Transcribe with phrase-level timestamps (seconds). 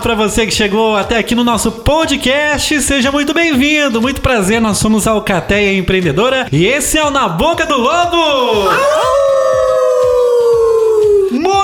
[0.00, 4.78] Para você que chegou até aqui no nosso podcast, seja muito bem-vindo, muito prazer, nós
[4.78, 9.15] somos a Alcateia Empreendedora e esse é o Na Boca do Lobo!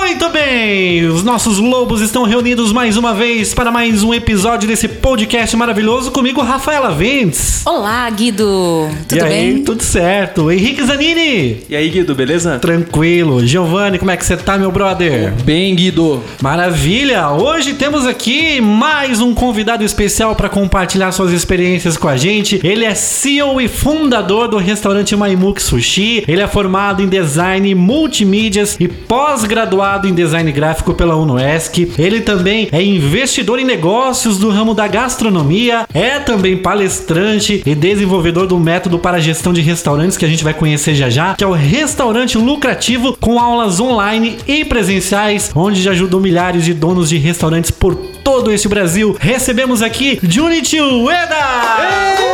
[0.05, 1.05] Muito bem!
[1.05, 6.11] Os nossos lobos estão reunidos mais uma vez para mais um episódio desse podcast maravilhoso
[6.11, 7.61] comigo, Rafaela Ventes.
[7.65, 8.89] Olá, Guido!
[9.07, 9.63] Tudo e aí, bem?
[9.63, 10.51] tudo certo.
[10.51, 11.63] Henrique Zanini.
[11.69, 12.59] E aí, Guido, beleza?
[12.59, 13.47] Tranquilo.
[13.47, 15.31] Giovanni, como é que você tá, meu brother?
[15.45, 16.21] Bem, Guido.
[16.41, 17.29] Maravilha!
[17.29, 22.59] Hoje temos aqui mais um convidado especial para compartilhar suas experiências com a gente.
[22.61, 26.25] Ele é CEO e fundador do restaurante Maimuk Sushi.
[26.27, 31.93] Ele é formado em design multimídias e pós-graduado em design gráfico pela UNOESC.
[31.97, 38.47] Ele também é investidor em negócios do ramo da gastronomia, é também palestrante e desenvolvedor
[38.47, 41.47] do método para gestão de restaurantes que a gente vai conhecer já já, que é
[41.47, 47.17] o restaurante lucrativo com aulas online e presenciais, onde já ajudou milhares de donos de
[47.17, 49.15] restaurantes por todo esse Brasil.
[49.19, 52.32] Recebemos aqui Junichi Ueda!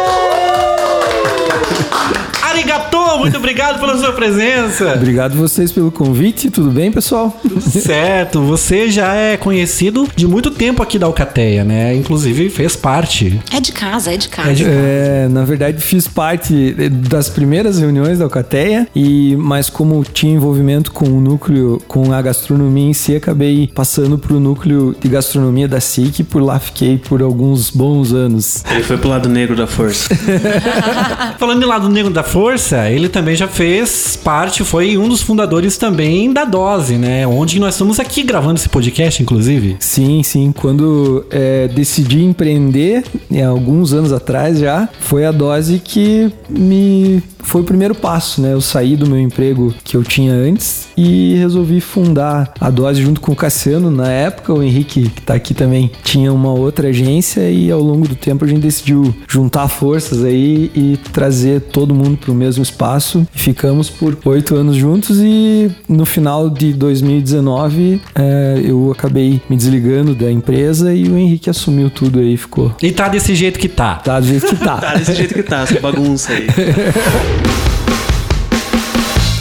[3.17, 4.93] Muito obrigado pela sua presença.
[4.95, 7.35] Obrigado vocês pelo convite, tudo bem, pessoal?
[7.59, 11.95] Certo, você já é conhecido de muito tempo aqui da Alcateia, né?
[11.95, 13.39] Inclusive fez parte.
[13.53, 14.49] É de casa, é de casa.
[14.49, 20.03] É de- É, na verdade, fiz parte das primeiras reuniões da Alcateia, e, mas como
[20.03, 24.95] tinha envolvimento com o núcleo, com a gastronomia em si, acabei passando para o núcleo
[24.99, 28.63] de gastronomia da SIC e por lá fiquei por alguns bons anos.
[28.71, 30.09] Ele foi pro lado negro da força.
[31.37, 35.77] Falando em lado negro da força, ele também já fez parte, foi um dos fundadores
[35.77, 37.25] também da Dose, né?
[37.25, 39.77] Onde nós estamos aqui gravando esse podcast, inclusive.
[39.79, 40.51] Sim, sim.
[40.51, 43.03] Quando é, decidi empreender,
[43.47, 48.53] alguns anos atrás já, foi a dose que me foi o primeiro passo, né?
[48.53, 53.21] Eu saí do meu emprego que eu tinha antes e resolvi fundar a dose junto
[53.21, 53.89] com o Cassiano.
[53.89, 58.07] Na época, o Henrique, que tá aqui também, tinha uma outra agência e ao longo
[58.07, 63.27] do tempo a gente decidiu juntar forças aí e trazer todo mundo pro mesmo espaço.
[63.33, 69.55] E ficamos por oito anos juntos e no final de 2019 é, eu acabei me
[69.55, 72.73] desligando da empresa e o Henrique assumiu tudo aí, ficou.
[72.81, 73.95] E tá desse jeito que tá.
[73.95, 74.77] Tá do jeito que tá.
[74.77, 76.47] Tá desse jeito que tá, essa bagunça aí.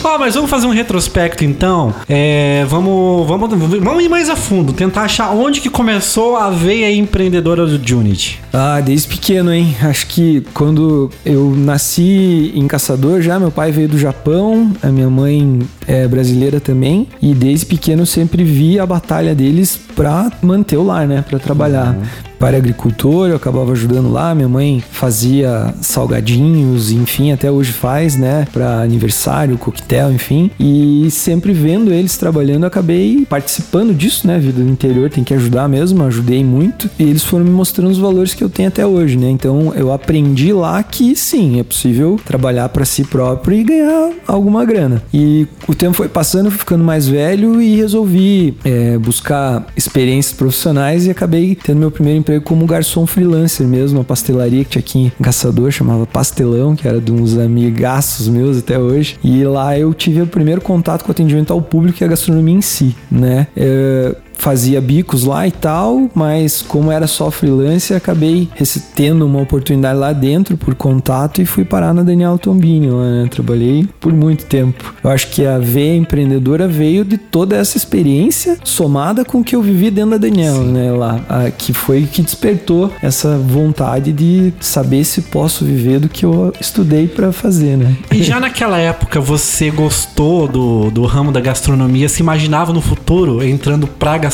[0.05, 1.93] Ó, mas vamos fazer um retrospecto então.
[2.09, 3.51] É, vamos, vamos,
[3.81, 8.41] vamos ir mais a fundo, tentar achar onde que começou a veia empreendedora do Junit.
[8.51, 9.77] Ah, desde pequeno, hein?
[9.83, 15.11] Acho que quando eu nasci em Caçador já, meu pai veio do Japão, a minha
[15.11, 20.79] mãe é brasileira também, e desde pequeno eu sempre vi a batalha deles pra manter
[20.79, 21.23] o lar, né?
[21.29, 21.95] Pra trabalhar.
[21.95, 28.17] Pai era agricultor, eu acabava ajudando lá, minha mãe fazia salgadinhos, enfim, até hoje faz,
[28.17, 28.47] né?
[28.53, 30.51] Pra aniversário, coquetel, enfim.
[30.59, 34.39] E sempre vendo eles trabalhando, acabei participando disso, né?
[34.39, 36.89] Vida do interior tem que ajudar mesmo, ajudei muito.
[36.99, 39.31] E eles foram me mostrando os valores que eu tenho até hoje, né?
[39.31, 44.65] Então eu aprendi lá que sim, é possível trabalhar para si próprio e ganhar alguma
[44.65, 45.03] grana.
[45.13, 51.07] E o tempo foi passando, fui ficando mais velho e resolvi é, buscar experiências profissionais
[51.07, 55.13] e acabei tendo meu primeiro emprego como garçom freelancer mesmo, uma pastelaria que tinha aqui
[55.19, 59.19] em Caçador, chamava Pastelão, que era de uns amigaços meus até hoje.
[59.25, 62.55] E lá eu tive o primeiro contato com o atendimento ao público e a gastronomia
[62.55, 63.47] em si, né?
[63.57, 68.49] É, fazia bicos lá e tal, mas como era só freelance, acabei
[68.95, 73.29] tendo uma oportunidade lá dentro por contato e fui parar na Daniel Tombini lá, né?
[73.31, 74.95] Trabalhei por muito tempo.
[75.03, 79.57] Eu acho que a veia empreendedora veio de toda essa experiência somada com o que
[79.57, 80.91] eu vivi dentro da Daniel, né?
[80.93, 86.25] Lá, a- que foi que despertou essa vontade de saber se posso viver do que
[86.25, 87.97] eu estudei para fazer, né?
[88.13, 92.09] E já naquela época você gostou do, do ramo da gastronomia?
[92.09, 94.28] Se imaginava no futuro entrando pra gastronomia?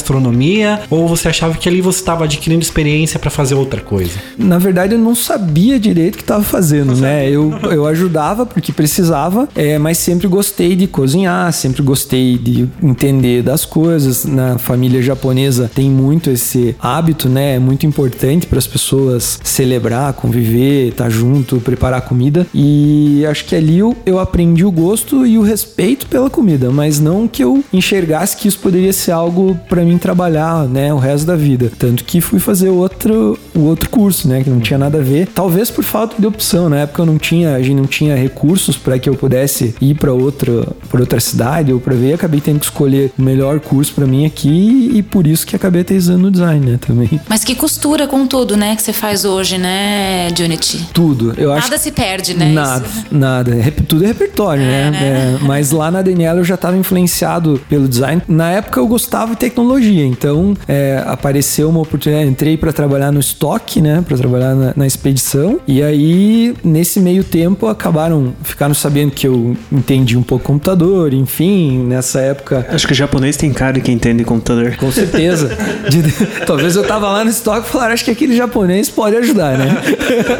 [0.90, 4.12] Ou você achava que ali você estava adquirindo experiência pra fazer outra coisa?
[4.38, 7.28] Na verdade, eu não sabia direito o que estava fazendo, né?
[7.28, 13.42] Eu, eu ajudava porque precisava, é, mas sempre gostei de cozinhar, sempre gostei de entender
[13.42, 14.24] das coisas.
[14.24, 17.56] Na família japonesa tem muito esse hábito, né?
[17.56, 22.46] É muito importante para as pessoas celebrar, conviver, estar junto, preparar comida.
[22.54, 26.98] E acho que ali eu, eu aprendi o gosto e o respeito pela comida, mas
[26.98, 31.26] não que eu enxergasse que isso poderia ser algo para mim trabalhar, né, o resto
[31.26, 31.70] da vida.
[31.78, 35.28] Tanto que fui fazer outro, o outro curso, né, que não tinha nada a ver.
[35.34, 38.76] Talvez por falta de opção, na época eu não tinha, a gente não tinha recursos
[38.76, 42.58] para que eu pudesse ir para outra, para outra cidade ou para ver, acabei tendo
[42.60, 46.30] que escolher o melhor curso para mim aqui e por isso que acabei aterrissando no
[46.30, 47.20] design, né, também.
[47.28, 50.86] Mas que costura com tudo, né, que você faz hoje, né, Unity?
[50.92, 51.34] Tudo.
[51.36, 52.52] Eu acho Nada se perde, né?
[52.52, 53.04] Nada, Isso.
[53.10, 53.54] nada.
[53.54, 54.90] Rep- Tudo é repertório, né?
[54.90, 55.36] né?
[55.40, 58.22] É, mas lá na Daniela eu já estava influenciado pelo design.
[58.28, 62.28] Na época eu gostava de tecnologia, então é, apareceu uma oportunidade.
[62.28, 64.02] Entrei para trabalhar no estoque, né?
[64.06, 65.58] Para trabalhar na, na expedição.
[65.66, 71.78] E aí, nesse meio tempo, acabaram, ficaram sabendo que eu entendi um pouco computador, enfim,
[71.86, 72.66] nessa época.
[72.70, 74.76] Acho que o japonês tem cara de quem entende computador.
[74.76, 75.48] Com certeza.
[75.88, 79.58] De- talvez eu tava lá no estoque e falaram, acho que aquele japonês pode ajudar,
[79.58, 79.82] né?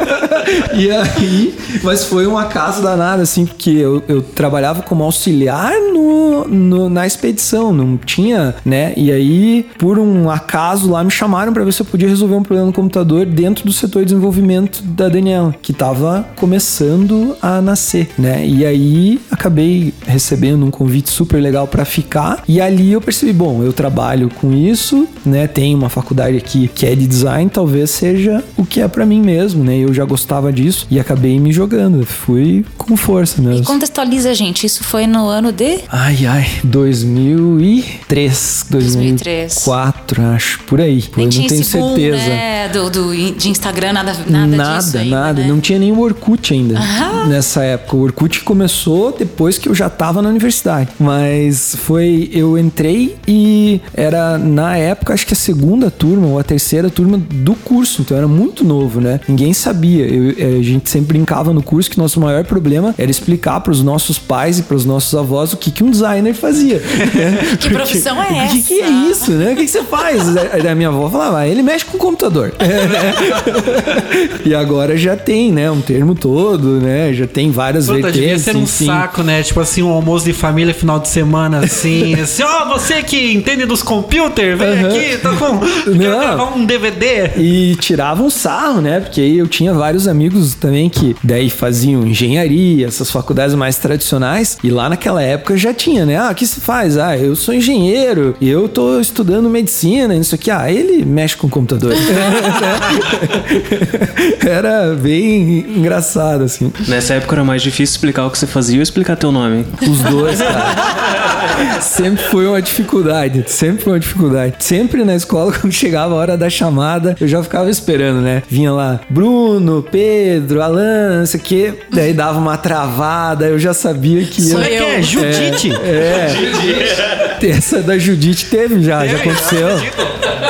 [0.73, 6.47] e aí, mas foi um acaso danado, assim, porque eu, eu trabalhava como auxiliar no,
[6.47, 8.93] no- na expedição, não tinha, né?
[8.95, 12.43] E aí, por um acaso lá, me chamaram pra ver se eu podia resolver um
[12.43, 18.09] problema no computador dentro do setor de desenvolvimento da Daniela, que tava começando a nascer,
[18.17, 18.45] né?
[18.45, 23.63] E aí, acabei recebendo um convite super legal pra ficar, e ali eu percebi, bom,
[23.63, 25.47] eu trabalho com isso, né?
[25.47, 29.21] Tem uma faculdade aqui que é de design, talvez seja o que é pra mim
[29.21, 29.77] mesmo, né?
[29.77, 32.05] Eu já gostava disso e acabei me jogando.
[32.05, 33.65] Fui com força E mesmo.
[33.65, 35.79] contextualiza, gente, isso foi no ano de...
[35.89, 38.65] Ai, ai, 2003,
[39.13, 41.03] 2004, acho, por aí.
[41.15, 42.17] Nem eu não tenho esse boom, certeza.
[42.29, 45.41] né, do, do- de Instagram, nada, nada, Nada, ainda, nada.
[45.41, 45.47] né?
[45.47, 46.79] Não tinha nem o Orkut ainda
[47.27, 47.95] nessa época.
[47.95, 50.89] O Orkut começou depois que eu já tava na universidade.
[50.99, 52.29] Mas foi.
[52.33, 57.17] Eu entrei e era na época, acho que a segunda turma ou a terceira turma
[57.17, 58.01] do curso.
[58.01, 59.19] Então era muito novo, né?
[59.27, 60.05] Ninguém sabia.
[60.05, 63.71] Eu- eh, a gente sempre brincava no curso que nosso maior problema era explicar para
[63.71, 66.81] os nossos pais e para os nossos avós o que, que um designer fazia.
[67.59, 68.91] Que profissão é O que, que é essa?
[69.09, 69.53] Isso, né?
[69.53, 70.35] O que, que você faz?
[70.51, 72.53] Aí a minha avó falava, "Ah, ele mexe com o computador.
[74.45, 75.69] e agora já tem, né?
[75.69, 77.13] Um termo todo, né?
[77.13, 78.43] Já tem várias Puta, devia vertentes.
[78.43, 78.85] ser um enfim.
[78.85, 79.43] saco, né?
[79.43, 82.13] Tipo assim, um almoço de família final de semana, assim.
[82.19, 85.59] assim, ó, você que entende dos computers, vem aqui, tô com.
[85.59, 87.31] Quero gravar um DVD.
[87.37, 88.99] E tiravam sarro, né?
[88.99, 94.57] Porque aí eu tinha vários amigos também que daí faziam engenharia, essas faculdades mais tradicionais.
[94.63, 96.17] E lá naquela época já tinha, né?
[96.17, 96.97] Ah, o que se faz?
[96.97, 100.51] Ah, eu sou engenheiro e eu tô estudando medicina e isso aqui.
[100.51, 101.93] Ah, ele mexe com computador.
[104.45, 106.71] Era bem engraçado, assim.
[106.87, 109.65] Nessa época era mais difícil explicar o que você fazia ou explicar teu nome.
[109.81, 111.15] Os dois, cara.
[111.81, 113.43] Sempre foi uma dificuldade.
[113.47, 114.55] Sempre foi uma dificuldade.
[114.59, 118.43] Sempre na escola, quando chegava a hora da chamada, eu já ficava esperando, né?
[118.49, 121.73] Vinha lá, Bruno, Pedro, Alan, não sei o quê.
[121.91, 124.49] Daí dava uma travada, eu já sabia que ia.
[124.49, 124.99] Sou Como é que é?
[124.99, 125.03] eu.
[125.03, 125.71] Judite?
[125.75, 127.47] É.
[127.47, 129.67] Essa da Judite teve já, já aconteceu.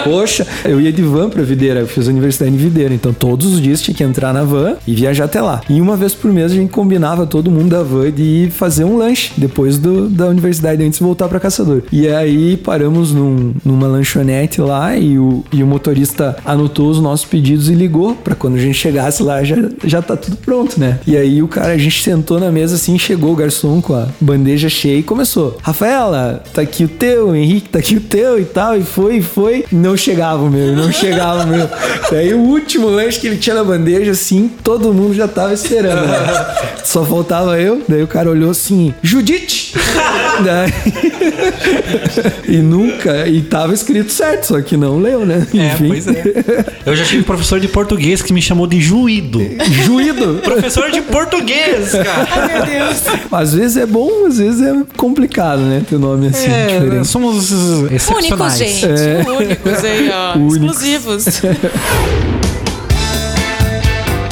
[0.04, 3.54] Poxa, eu ia de van pra Videira, eu fiz a universidade em Videira, então todos
[3.54, 5.62] os dias tinha que entrar na van e viajar até lá.
[5.70, 8.84] E uma vez por mês a gente combinava todo mundo da van de ir fazer
[8.84, 11.82] um lanche depois do, da universidade antes de voltar pra Caçador.
[11.92, 17.26] E aí paramos num- numa lanchonete lá e o, e o motorista anotou os nossos
[17.26, 21.00] pedidos e ligou pra quando a gente chegasse lá já, já tá tudo pronto, né?
[21.08, 24.08] E aí o cara, a gente sentou na mesa assim, chegou o garçom com a
[24.22, 25.58] bandeja cheia e começou.
[25.64, 28.78] Rafaela, tá aqui o teu, Henrique, tá aqui o teu e tal.
[28.78, 29.66] E foi, foi.
[29.72, 31.70] Não chegava o meu, não chegava o meu.
[32.12, 36.06] Daí o último lanche que ele tinha na bandeja, assim, todo mundo já tava esperando.
[36.08, 36.56] Né?
[36.84, 37.82] Só faltava eu.
[37.88, 39.74] Daí o cara olhou assim, Judite!
[40.44, 40.74] Daí...
[42.48, 45.46] e nunca, e tava escrito certo, só que não leu, né?
[45.56, 46.24] É, pois é.
[46.86, 49.40] Eu já tive professor de português que me chamou de juído.
[49.86, 50.40] Juído!
[50.44, 52.28] Professor de português, cara.
[52.32, 53.04] Ai, meu Deus.
[53.32, 55.82] Às vezes é bom, às vezes é complicado, né?
[55.88, 57.08] Teu nome assim, É, diferente.
[57.08, 57.52] somos
[58.10, 58.58] Únicos, excepcionais.
[58.58, 59.30] gente.
[59.30, 60.38] Únicos aí, ó.
[60.38, 60.56] Únicos.
[60.58, 61.26] Exclusivos.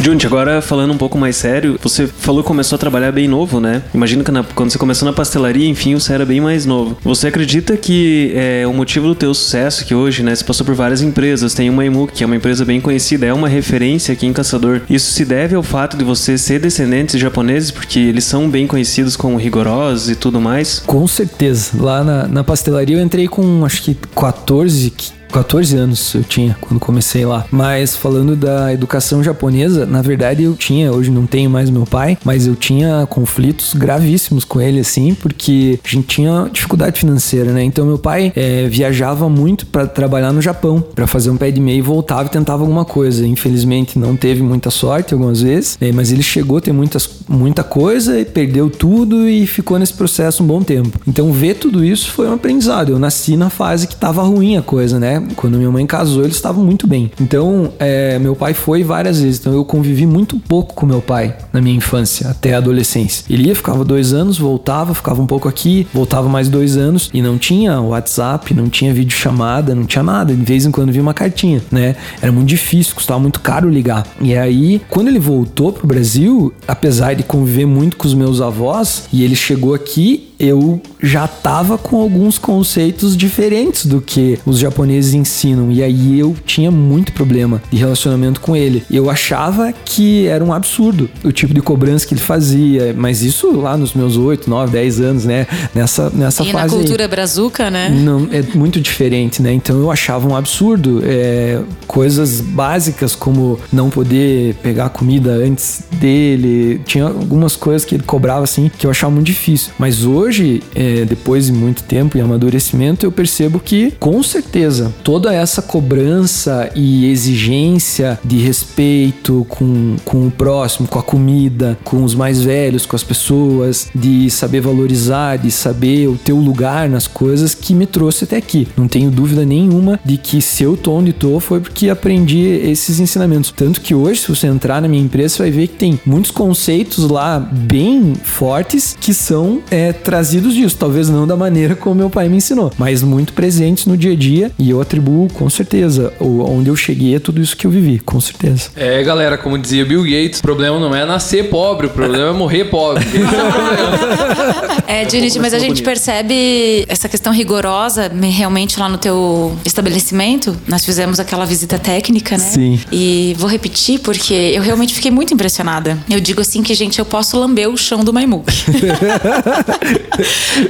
[0.03, 3.61] Junte, agora falando um pouco mais sério, você falou que começou a trabalhar bem novo,
[3.61, 3.81] né?
[3.93, 6.97] Imagino que na- quando você começou na pastelaria, enfim, você era bem mais novo.
[7.05, 10.75] Você acredita que é, o motivo do teu sucesso, que hoje, né, você passou por
[10.75, 14.25] várias empresas, tem uma Emu, que é uma empresa bem conhecida, é uma referência aqui
[14.25, 14.81] em Caçador.
[14.89, 18.67] Isso se deve ao fato de você ser descendente de japoneses, porque eles são bem
[18.67, 20.79] conhecidos como rigorosos e tudo mais?
[20.85, 21.71] Com certeza.
[21.79, 24.91] Lá na, na pastelaria eu entrei com acho que 14,
[25.33, 27.45] 14 anos eu tinha quando comecei lá.
[27.51, 32.17] Mas falando da educação japonesa, na verdade eu tinha, hoje não tenho mais meu pai,
[32.23, 37.63] mas eu tinha conflitos gravíssimos com ele, assim, porque a gente tinha dificuldade financeira, né?
[37.63, 41.59] Então meu pai é, viajava muito para trabalhar no Japão, para fazer um pé de
[41.59, 43.25] meia e voltava e tentava alguma coisa.
[43.25, 45.91] Infelizmente não teve muita sorte algumas vezes, né?
[45.91, 50.43] mas ele chegou a ter muitas, muita coisa e perdeu tudo e ficou nesse processo
[50.43, 50.99] um bom tempo.
[51.07, 52.91] Então ver tudo isso foi um aprendizado.
[52.91, 55.22] Eu nasci na fase que tava ruim a coisa, né?
[55.35, 57.11] Quando minha mãe casou, eles estavam muito bem.
[57.19, 59.39] Então, é, meu pai foi várias vezes.
[59.39, 63.25] Então, eu convivi muito pouco com meu pai na minha infância, até a adolescência.
[63.29, 67.21] Ele ia, ficava dois anos, voltava, ficava um pouco aqui, voltava mais dois anos e
[67.21, 70.33] não tinha WhatsApp, não tinha videochamada, não tinha nada.
[70.33, 71.95] De vez em quando via uma cartinha, né?
[72.21, 74.05] Era muito difícil, custava muito caro ligar.
[74.21, 79.03] E aí, quando ele voltou pro Brasil, apesar de conviver muito com os meus avós,
[79.11, 85.13] e ele chegou aqui, eu já tava com alguns conceitos diferentes do que os japoneses
[85.13, 85.71] ensinam.
[85.71, 88.83] E aí eu tinha muito problema de relacionamento com ele.
[88.89, 93.51] Eu achava que era um absurdo o tipo de cobrança que ele fazia, mas isso
[93.51, 95.47] lá nos meus 8, 9, 10 anos, né?
[95.73, 96.73] Nessa, nessa e fase.
[96.75, 97.89] na cultura brazuca, né?
[97.89, 99.53] Não, é muito diferente, né?
[99.53, 101.01] Então eu achava um absurdo.
[101.03, 106.81] É, coisas básicas como não poder pegar comida antes dele.
[106.85, 109.71] Tinha algumas coisas que ele cobrava assim que eu achava muito difícil.
[109.77, 114.91] Mas hoje hoje, é, depois de muito tempo e amadurecimento, eu percebo que, com certeza,
[115.03, 122.03] toda essa cobrança e exigência de respeito com, com o próximo, com a comida, com
[122.03, 127.05] os mais velhos, com as pessoas, de saber valorizar, de saber o teu lugar nas
[127.05, 128.67] coisas, que me trouxe até aqui.
[128.75, 132.99] Não tenho dúvida nenhuma de que se eu tô onde tô foi porque aprendi esses
[132.99, 133.53] ensinamentos.
[133.55, 136.31] Tanto que hoje, se você entrar na minha empresa, você vai ver que tem muitos
[136.31, 140.77] conceitos lá bem fortes que são é, trazidos disso.
[140.77, 144.15] Talvez não da maneira como meu pai me ensinou, mas muito presentes no dia a
[144.15, 147.97] dia e eu atribuo com certeza onde eu cheguei a tudo isso que eu vivi,
[147.97, 148.69] com certeza.
[148.75, 152.31] É, galera, como dizia Bill Gates, o problema não é nascer pobre, o problema é
[152.31, 153.03] morrer pobre.
[154.87, 160.55] é, Junit, mas a gente percebe essa questão rigorosa realmente lá no teu estabelecimento.
[160.67, 162.43] Nós fizemos aquela visita técnica, né?
[162.43, 162.79] Sim.
[162.91, 165.97] E vou repetir porque eu realmente fiquei muito impressionada.
[166.07, 168.53] Eu digo assim que, gente, eu posso lamber o chão do Maimuk.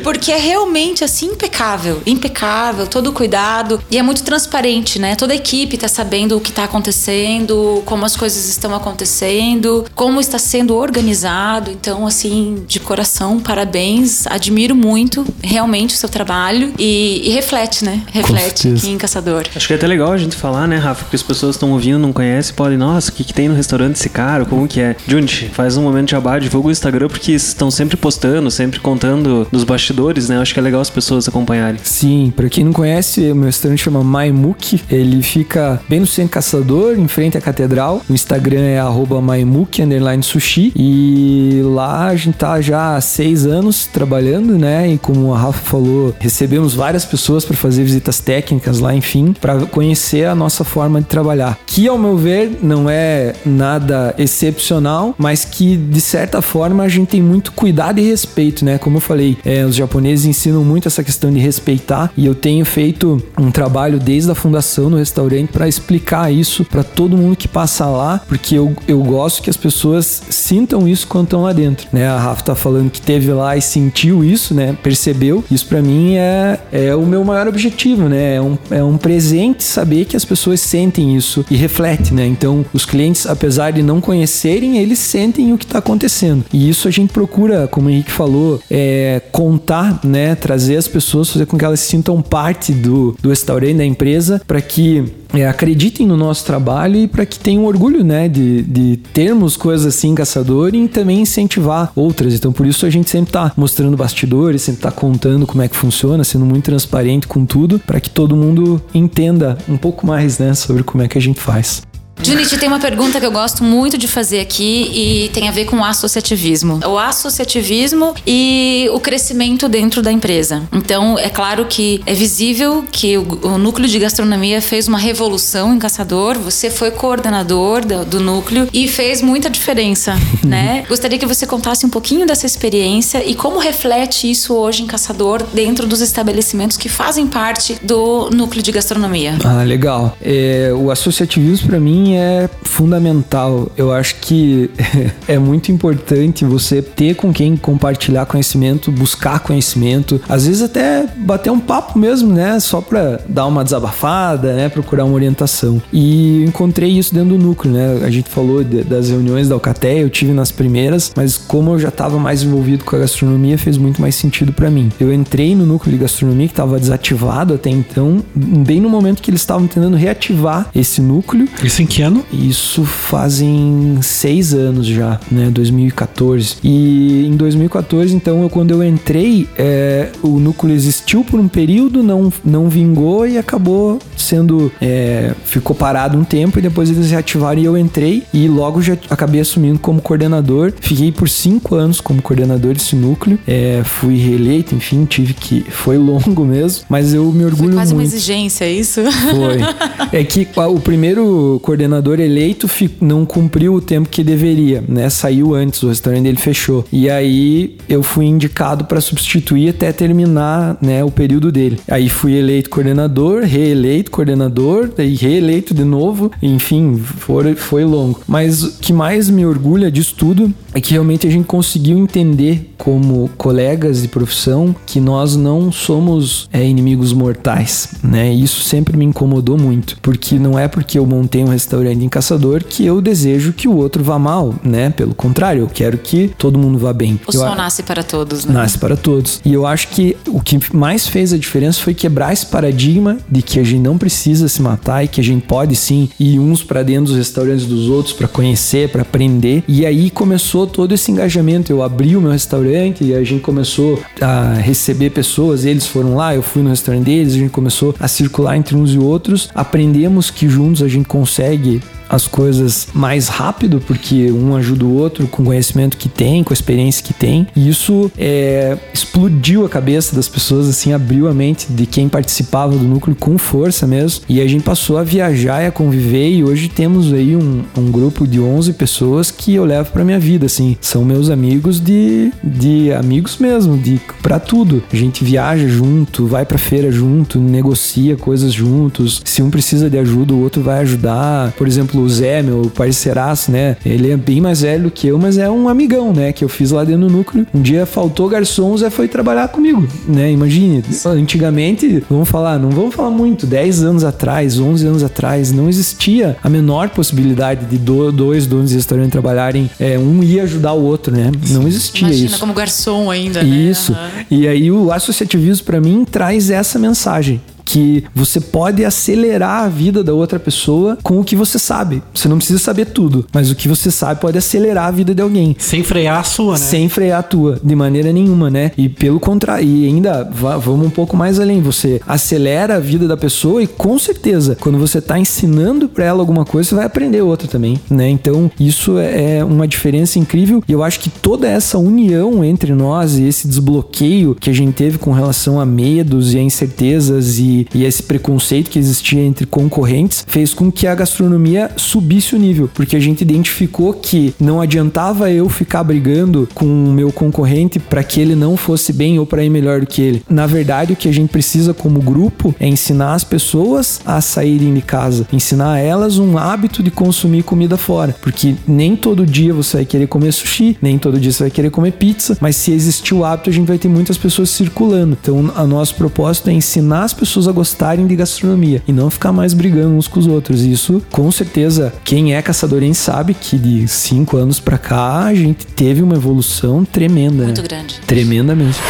[0.04, 5.16] Porque é realmente assim impecável, impecável, todo cuidado e é muito transparente, né?
[5.16, 10.20] Toda a equipe tá sabendo o que tá acontecendo, como as coisas estão acontecendo, como
[10.20, 11.72] está sendo organizado.
[11.72, 18.02] Então, assim, de coração, parabéns, admiro muito realmente o seu trabalho e, e reflete, né?
[18.12, 19.46] Reflete aqui em Caçador.
[19.56, 21.04] Acho que é até legal a gente falar, né, Rafa?
[21.04, 23.96] Porque as pessoas estão ouvindo, não conhecem, podem, nossa, o que, que tem no restaurante
[23.96, 24.46] esse cara?
[24.46, 24.96] Como que é?
[25.08, 29.23] Junte, faz um momento de abade, divulga o Instagram porque estão sempre postando, sempre contando
[29.52, 30.38] dos bastidores, né?
[30.38, 31.80] Acho que é legal as pessoas acompanharem.
[31.84, 34.82] Sim, para quem não conhece, o meu restaurante chama Maimuk.
[34.90, 38.02] Ele fica bem no centro caçador, em frente à catedral.
[38.10, 38.80] O Instagram é
[39.22, 39.82] @maimuk
[40.22, 44.94] sushi e lá a gente tá já há seis anos trabalhando, né?
[44.94, 49.66] E como a Rafa falou, recebemos várias pessoas para fazer visitas técnicas lá, enfim, para
[49.66, 51.58] conhecer a nossa forma de trabalhar.
[51.66, 57.10] Que ao meu ver não é nada excepcional, mas que de certa forma a gente
[57.10, 58.78] tem muito cuidado e respeito, né?
[58.78, 62.34] Como eu falei falei, é, os japoneses ensinam muito essa questão de respeitar e eu
[62.34, 67.36] tenho feito um trabalho desde a fundação no restaurante para explicar isso para todo mundo
[67.36, 71.54] que passa lá, porque eu, eu gosto que as pessoas sintam isso quando estão lá
[71.54, 72.08] dentro, né?
[72.08, 74.76] A Rafa tá falando que teve lá e sentiu isso, né?
[74.82, 75.44] Percebeu.
[75.52, 78.36] Isso para mim é, é o meu maior objetivo, né?
[78.36, 82.26] É um, é um presente saber que as pessoas sentem isso e reflete, né?
[82.26, 86.44] Então, os clientes, apesar de não conhecerem, eles sentem o que está acontecendo.
[86.52, 91.30] E isso a gente procura, como o Henrique falou, é, contar, né, trazer as pessoas,
[91.30, 95.48] fazer com que elas se sintam parte do, do restaurante, da empresa, para que é,
[95.48, 100.14] acreditem no nosso trabalho e para que tenham orgulho, né, de, de termos coisas assim
[100.14, 102.34] caçador e também incentivar outras.
[102.34, 105.76] Então, por isso a gente sempre tá mostrando bastidores, sempre tá contando como é que
[105.76, 110.54] funciona, sendo muito transparente com tudo, para que todo mundo entenda um pouco mais, né,
[110.54, 111.82] sobre como é que a gente faz.
[112.22, 115.66] Junit, tem uma pergunta que eu gosto muito de fazer aqui e tem a ver
[115.66, 116.80] com o associativismo.
[116.86, 120.64] O associativismo e o crescimento dentro da empresa.
[120.72, 125.76] Então, é claro que é visível que o, o núcleo de gastronomia fez uma revolução
[125.76, 126.38] em Caçador.
[126.40, 130.86] Você foi coordenador do, do núcleo e fez muita diferença, né?
[130.88, 135.44] Gostaria que você contasse um pouquinho dessa experiência e como reflete isso hoje em Caçador
[135.54, 139.38] dentro dos estabelecimentos que fazem parte do núcleo de gastronomia.
[139.44, 140.16] Ah, legal.
[140.22, 143.72] É, o associativismo para mim mim é fundamental.
[143.78, 144.70] Eu acho que
[145.28, 151.52] é muito importante você ter com quem compartilhar conhecimento, buscar conhecimento, às vezes até bater
[151.52, 152.60] um papo mesmo, né?
[152.60, 154.70] Só para dar uma desabafada, né?
[154.70, 155.82] Procurar uma orientação.
[155.92, 158.02] E encontrei isso dentro do núcleo, né?
[158.04, 161.80] A gente falou de, das reuniões da Alcateia, eu tive nas primeiras, mas como eu
[161.80, 164.92] já estava mais envolvido com a gastronomia, fez muito mais sentido para mim.
[165.00, 169.30] Eu entrei no núcleo de gastronomia que estava desativado até então, bem no momento que
[169.30, 171.48] eles estavam tentando reativar esse núcleo.
[171.64, 172.26] Isso em que ano?
[172.34, 175.52] Isso fazem seis anos já, né?
[175.52, 176.56] 2014.
[176.64, 182.02] E em 2014, então, eu, quando eu entrei, é, o núcleo existiu por um período,
[182.02, 184.72] não, não vingou e acabou sendo.
[184.82, 188.98] É, ficou parado um tempo e depois eles reativaram e eu entrei e logo já
[189.08, 190.74] acabei assumindo como coordenador.
[190.82, 193.38] Fiquei por cinco anos como coordenador desse núcleo.
[193.48, 195.64] É, fui reeleito, enfim, tive que.
[195.70, 198.08] Foi longo mesmo, mas eu me orgulho Foi quase muito.
[198.08, 199.00] uma exigência, isso?
[199.04, 199.62] Foi.
[200.12, 201.83] É que o primeiro coordenador
[202.20, 202.68] eleito
[203.02, 205.10] não cumpriu o tempo que deveria, né?
[205.10, 206.86] Saiu antes, o restaurante dele fechou.
[206.92, 211.80] E aí eu fui indicado para substituir até terminar, né, o período dele.
[211.88, 216.32] Aí fui eleito coordenador, reeleito coordenador, daí reeleito de novo.
[216.42, 218.22] Enfim, foi, foi longo.
[218.28, 222.74] Mas o que mais me orgulha disso tudo é que realmente a gente conseguiu entender
[222.78, 228.34] como colegas de profissão que nós não somos é, inimigos mortais, né?
[228.34, 232.64] Isso sempre me incomodou muito, porque não é porque eu montei um restaurante em Caçador
[232.64, 234.90] que eu desejo que o outro vá mal, né?
[234.90, 237.20] Pelo contrário, eu quero que todo mundo vá bem.
[237.28, 238.54] O eu, sol nasce para todos, né?
[238.54, 239.42] Nasce para todos.
[239.46, 243.42] E eu acho que o que mais fez a diferença foi quebrar esse paradigma de
[243.42, 246.64] que a gente não precisa se matar e que a gente pode sim ir uns
[246.64, 249.64] para dentro dos restaurantes dos outros para conhecer, para aprender.
[249.68, 251.72] E aí começou todo esse engajamento.
[251.72, 256.36] Eu abri o meu restaurante e a gente começou a receber pessoas, eles foram lá,
[256.36, 259.50] eu fui no restaurante deles, a gente começou a circular entre uns e outros.
[259.54, 261.82] Aprendemos que juntos a gente consegue Сергей.
[262.14, 266.54] As coisas mais rápido, porque um ajuda o outro com o conhecimento que tem, com
[266.54, 267.48] a experiência que tem.
[267.56, 272.78] E isso é, explodiu a cabeça das pessoas, assim, abriu a mente de quem participava
[272.78, 274.26] do núcleo com força mesmo.
[274.30, 276.30] E a gente passou a viajar e a conviver.
[276.30, 280.20] E hoje temos aí um, um grupo de 11 pessoas que eu levo pra minha
[280.20, 280.78] vida, assim.
[280.80, 284.84] São meus amigos de, de amigos mesmo, de para tudo.
[284.94, 289.20] A gente viaja junto, vai pra feira junto, negocia coisas juntos.
[289.26, 291.52] Se um precisa de ajuda, o outro vai ajudar.
[291.54, 293.78] Por exemplo, o Zé, meu parceiraço, né?
[293.86, 296.32] Ele é bem mais velho que eu, mas é um amigão, né?
[296.32, 297.46] Que eu fiz lá dentro do núcleo.
[297.54, 300.32] Um dia faltou garçom, o Zé foi trabalhar comigo, né?
[300.32, 305.70] Imagine, antigamente, vamos falar, não vamos falar muito, 10 anos atrás, 11 anos atrás, não
[305.70, 310.84] existia a menor possibilidade de dois donos de restaurante trabalharem, é, um ia ajudar o
[310.84, 311.32] outro, né?
[311.50, 312.40] Não existia Imagina isso.
[312.40, 313.92] como garçom ainda, Isso.
[313.92, 313.98] né?
[314.00, 314.26] Aham.
[314.30, 320.04] E aí o associativismo para mim traz essa mensagem que você pode acelerar a vida
[320.04, 322.04] da outra pessoa com o que você sabe.
[322.14, 325.22] Você não precisa saber tudo, mas o que você sabe pode acelerar a vida de
[325.22, 325.56] alguém.
[325.60, 326.60] Sem frear a sua, né?
[326.60, 328.72] Sem frear a tua, de maneira nenhuma, né?
[328.78, 331.62] E pelo contrário, e ainda vamos um pouco mais além.
[331.62, 336.20] Você acelera a vida da pessoa e com certeza, quando você tá ensinando pra ela
[336.20, 338.10] alguma coisa, você vai aprender outra também, né?
[338.10, 342.74] Então, isso é é uma diferença incrível e eu acho que toda essa união entre
[342.74, 347.40] nós e esse desbloqueio que a gente teve com relação a medos e a incertezas
[347.40, 352.40] e, e esse preconceito que existia entre concorrentes fez com que a gastronomia subisse o
[352.40, 357.80] nível, porque a gente identificou que não adiantava eu ficar brigando com o meu concorrente
[357.80, 360.24] para que ele não fosse bem ou para ir melhor do que ele.
[360.30, 364.74] Na verdade, o que a gente precisa como grupo é ensinar as pessoas a saírem
[364.74, 369.78] de casa, ensinar elas um hábito de consumir comida fora, porque nem todo dia você
[369.78, 373.14] vai querer comer sushi, nem todo dia você vai querer comer pizza, mas se existir
[373.14, 375.18] o hábito, a gente vai ter muitas pessoas circulando.
[375.22, 379.32] Então, a nosso propósito é ensinar as pessoas a gostarem de gastronomia e não ficar
[379.32, 380.64] mais brigando uns com os outros.
[380.64, 385.34] E isso, com certeza, quem é caçadorense sabe que de cinco anos pra cá a
[385.36, 387.68] gente teve uma evolução tremenda, Muito né?
[387.68, 388.00] grande.
[388.06, 388.82] Tremenda mesmo.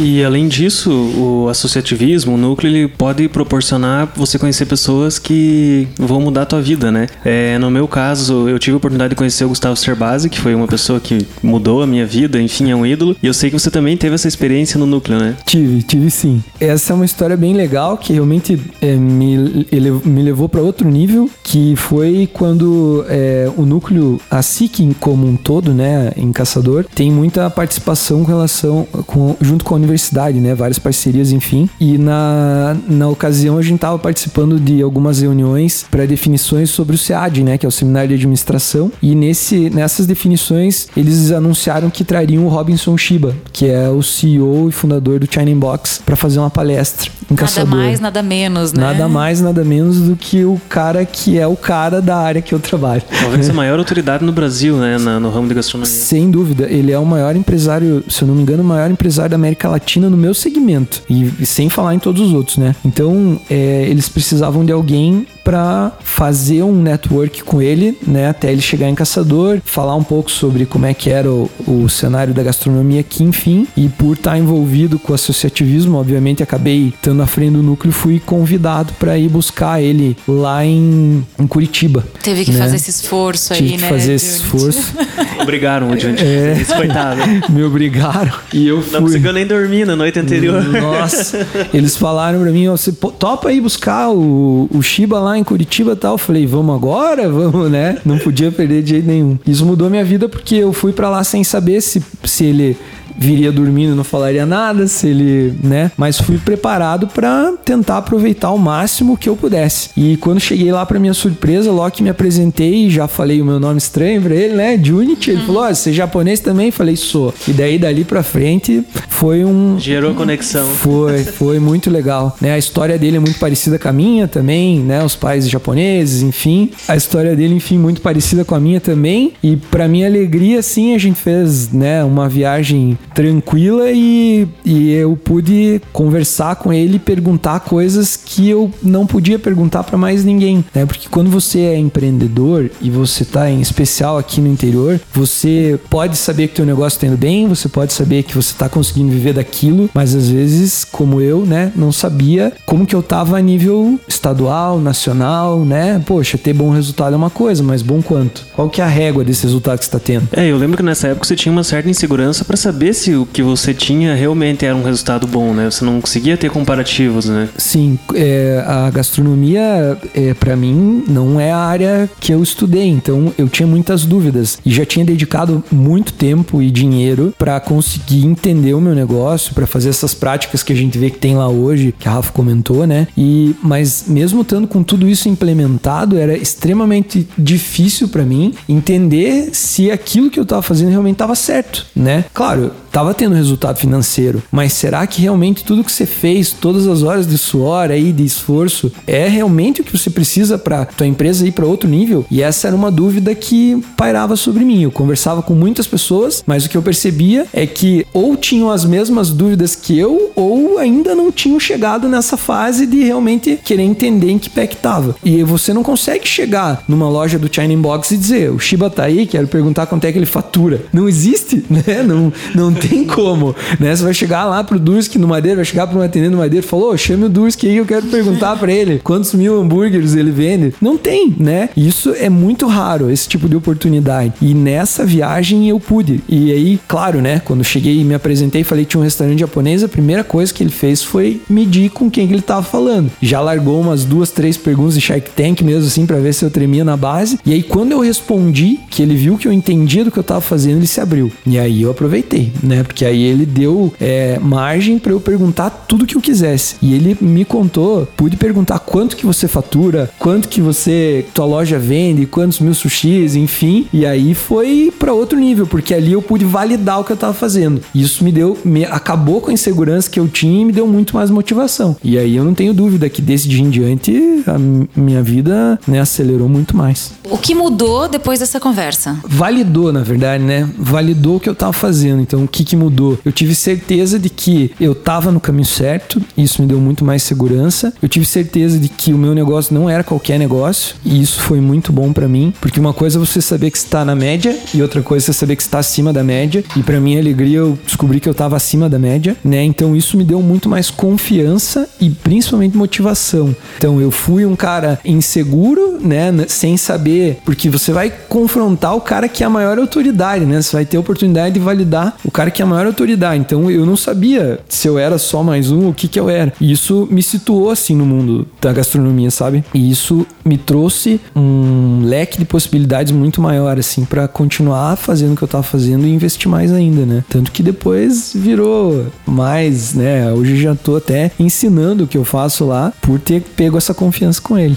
[0.00, 6.22] E além disso, o associativismo, o núcleo, ele pode proporcionar você conhecer pessoas que vão
[6.22, 7.06] mudar a tua vida, né?
[7.22, 10.54] É, no meu caso, eu tive a oportunidade de conhecer o Gustavo Cerbasi, que foi
[10.54, 13.14] uma pessoa que mudou a minha vida, enfim, é um ídolo.
[13.22, 15.36] E eu sei que você também teve essa experiência no núcleo, né?
[15.44, 16.42] Tive, tive sim.
[16.58, 20.88] Essa é uma história bem legal que realmente é, me, ele, me levou para outro
[20.88, 26.86] nível, que foi quando é, o núcleo, a SIC como um todo, né, em Caçador,
[26.94, 31.68] tem muita participação com relação, com, junto com a universidade, né, várias parcerias, enfim.
[31.80, 36.98] E na, na ocasião a gente estava participando de algumas reuniões para definições sobre o
[36.98, 38.90] SEAD, né, que é o Seminário de Administração.
[39.02, 44.68] E nesse, nessas definições eles anunciaram que trariam o Robinson Shiba, que é o CEO
[44.68, 47.10] e fundador do China Box, para fazer uma palestra.
[47.30, 47.70] em Nada caçador.
[47.76, 48.80] mais, nada menos, né?
[48.82, 52.54] Nada mais, nada menos do que o cara que é o cara da área que
[52.54, 53.02] eu trabalho.
[53.20, 54.98] Talvez a maior autoridade no Brasil, né?
[54.98, 55.90] na- no ramo de gastronomia.
[55.92, 59.30] Sem dúvida, ele é o maior empresário, se eu não me engano, o maior empresário
[59.30, 59.79] da América Latina
[60.10, 61.02] no meu segmento.
[61.08, 62.74] E, e sem falar em todos os outros, né?
[62.84, 68.28] Então, é, eles precisavam de alguém para fazer um network com ele, né?
[68.28, 71.88] Até ele chegar em Caçador, falar um pouco sobre como é que era o, o
[71.88, 73.66] cenário da gastronomia aqui, enfim.
[73.76, 78.20] E por estar envolvido com o associativismo, obviamente, acabei estando à frente do núcleo, fui
[78.20, 82.04] convidado para ir buscar ele lá em, em Curitiba.
[82.22, 82.58] Teve que né?
[82.58, 83.88] fazer esse esforço Tive aí, que né?
[83.88, 84.94] fazer esse esforço.
[85.40, 86.24] Obrigaram o Diante.
[86.24, 86.56] É.
[86.76, 87.20] Coitado.
[87.50, 88.92] Me obrigaram e eu fui.
[88.92, 90.62] Não conseguiu nem dormir na noite anterior.
[90.62, 95.44] Nossa, eles falaram pra mim, ó, você topa ir buscar o, o Shiba lá em
[95.44, 96.18] Curitiba e tal.
[96.18, 97.28] Falei, vamos agora?
[97.28, 97.98] Vamos, né?
[98.04, 99.38] Não podia perder de jeito nenhum.
[99.46, 102.76] Isso mudou minha vida porque eu fui pra lá sem saber se, se ele
[103.16, 105.90] viria dormindo, não falaria nada, se ele, né?
[105.96, 109.90] Mas fui preparado pra tentar aproveitar ao máximo que eu pudesse.
[109.96, 113.60] E quando cheguei lá, pra minha surpresa, logo que me apresentei, já falei o meu
[113.60, 114.78] nome estranho pra ele, né?
[114.82, 115.30] Junichi.
[115.32, 116.70] Ele falou: Ó, você é japonês também?
[116.70, 117.34] Falei, sou.
[117.46, 120.66] E daí, dali pra frente, foi um, Gerou conexão.
[120.68, 122.36] foi, foi muito legal.
[122.40, 122.52] Né?
[122.52, 125.04] A história dele é muito parecida com a minha também, né?
[125.04, 126.70] Os pais japoneses, enfim.
[126.88, 129.32] A história dele, enfim, muito parecida com a minha também.
[129.42, 135.16] E pra minha alegria, sim, a gente fez, né, uma viagem tranquila e, e eu
[135.16, 140.64] pude conversar com ele e perguntar coisas que eu não podia perguntar pra mais ninguém,
[140.74, 140.86] né?
[140.86, 146.16] Porque quando você é empreendedor e você tá em especial aqui no interior, você pode
[146.16, 149.34] saber que teu negócio tá indo bem, você pode saber que você tá conseguindo viver
[149.34, 153.98] daquilo, mas às vezes, como eu, né, não sabia como que eu tava a nível
[154.06, 156.00] estadual, nacional, né?
[156.06, 158.46] Poxa, ter bom resultado é uma coisa, mas bom quanto?
[158.54, 160.28] Qual que é a régua desse resultado que você tá tendo?
[160.32, 163.26] É, eu lembro que nessa época você tinha uma certa insegurança pra saber se o
[163.26, 165.70] que você tinha realmente era um resultado bom, né?
[165.70, 167.48] Você não conseguia ter comparativos, né?
[167.56, 173.32] Sim, é, a gastronomia, é, para mim, não é a área que eu estudei, então
[173.36, 178.74] eu tinha muitas dúvidas e já tinha dedicado muito tempo e dinheiro para conseguir entender
[178.74, 181.94] o meu negócio, para fazer essas práticas que a gente vê que tem lá hoje,
[181.98, 183.06] que a Rafa comentou, né?
[183.16, 189.90] E mas mesmo estando com tudo isso implementado, era extremamente difícil para mim entender se
[189.90, 192.24] aquilo que eu tava fazendo realmente tava certo, né?
[192.32, 197.02] Claro, tava tendo resultado financeiro, mas será que realmente tudo que você fez, todas as
[197.02, 201.46] horas de suor aí, de esforço, é realmente o que você precisa para tua empresa
[201.46, 202.24] ir para outro nível?
[202.30, 204.82] E essa era uma dúvida que pairava sobre mim.
[204.82, 208.84] Eu conversava com muitas pessoas, mas o que eu percebia é que ou tinham as
[208.84, 214.30] mesmas dúvidas que eu, ou ainda não tinham chegado nessa fase de realmente querer entender
[214.30, 215.14] em que pé que tava.
[215.24, 219.04] E você não consegue chegar numa loja do China Box e dizer, o Shiba tá
[219.04, 220.82] aí, quero perguntar quanto é que ele fatura.
[220.92, 222.02] Não existe, né?
[222.02, 223.94] Não, não tem como, né?
[223.94, 226.64] Você vai chegar lá pro Dursk no Madeira, vai chegar pro um atendente no Madeira
[226.64, 230.14] e falou, "Ô, chame o Dursk aí, eu quero perguntar pra ele quantos mil hambúrgueres
[230.14, 230.74] ele vende.
[230.80, 231.68] Não tem, né?
[231.76, 234.32] Isso é muito raro, esse tipo de oportunidade.
[234.40, 236.20] E nessa viagem eu pude.
[236.28, 237.40] E aí, claro, né?
[237.44, 240.62] Quando cheguei e me apresentei, falei que tinha um restaurante japonês, a primeira coisa que
[240.62, 243.10] ele fez foi medir com quem que ele tava falando.
[243.20, 246.50] Já largou umas duas, três perguntas de Shark Tank mesmo assim, pra ver se eu
[246.50, 247.38] tremia na base.
[247.44, 250.40] E aí, quando eu respondi, que ele viu que eu entendia do que eu tava
[250.40, 251.30] fazendo, ele se abriu.
[251.46, 252.82] E aí eu aproveitei, né?
[252.82, 256.76] Porque aí ele deu é, margem pra eu perguntar tudo que eu quisesse.
[256.80, 261.78] E ele me contou, pude perguntar quanto que você fatura, quanto que você, tua loja
[261.78, 263.86] vende, quantos mil sushis, enfim.
[263.92, 267.34] E aí foi pra outro nível, porque ali eu pude validar o que eu tava
[267.34, 267.80] fazendo.
[267.94, 271.14] Isso me deu, me acabou com a insegurança que eu tinha e me deu muito
[271.14, 271.96] mais motivação.
[272.02, 274.56] E aí eu não tenho dúvida que desse dia em diante a
[274.98, 277.12] minha vida né, acelerou muito mais.
[277.30, 279.18] O que mudou depois dessa conversa?
[279.24, 280.68] validou, na verdade, né?
[280.78, 282.20] Validou o que eu tava fazendo.
[282.20, 283.18] Então, o que que mudou?
[283.24, 287.22] Eu tive certeza de que eu tava no caminho certo, isso me deu muito mais
[287.22, 287.92] segurança.
[288.02, 291.60] Eu tive certeza de que o meu negócio não era qualquer negócio, e isso foi
[291.60, 294.82] muito bom pra mim, porque uma coisa é você saber que está na média e
[294.82, 296.64] outra coisa é você saber que está acima da média.
[296.76, 299.62] E pra minha alegria, eu descobri que eu tava acima da média, né?
[299.64, 303.54] Então, isso me deu muito mais confiança e principalmente motivação.
[303.76, 309.28] Então, eu fui um cara inseguro, né, sem saber, porque você vai confrontar o cara
[309.28, 310.60] que é a maior autoridade, né?
[310.60, 313.40] Você vai ter a oportunidade de validar o cara que é a maior autoridade.
[313.40, 316.52] Então eu não sabia se eu era só mais um o que que eu era.
[316.60, 319.64] E isso me situou assim no mundo da gastronomia, sabe?
[319.72, 325.36] E isso me trouxe um leque de possibilidades muito maior assim para continuar fazendo o
[325.36, 327.24] que eu tava fazendo e investir mais ainda, né?
[327.28, 330.32] Tanto que depois virou mais, né?
[330.32, 334.40] Hoje já tô até ensinando o que eu faço lá por ter pego essa confiança
[334.40, 334.76] com ele.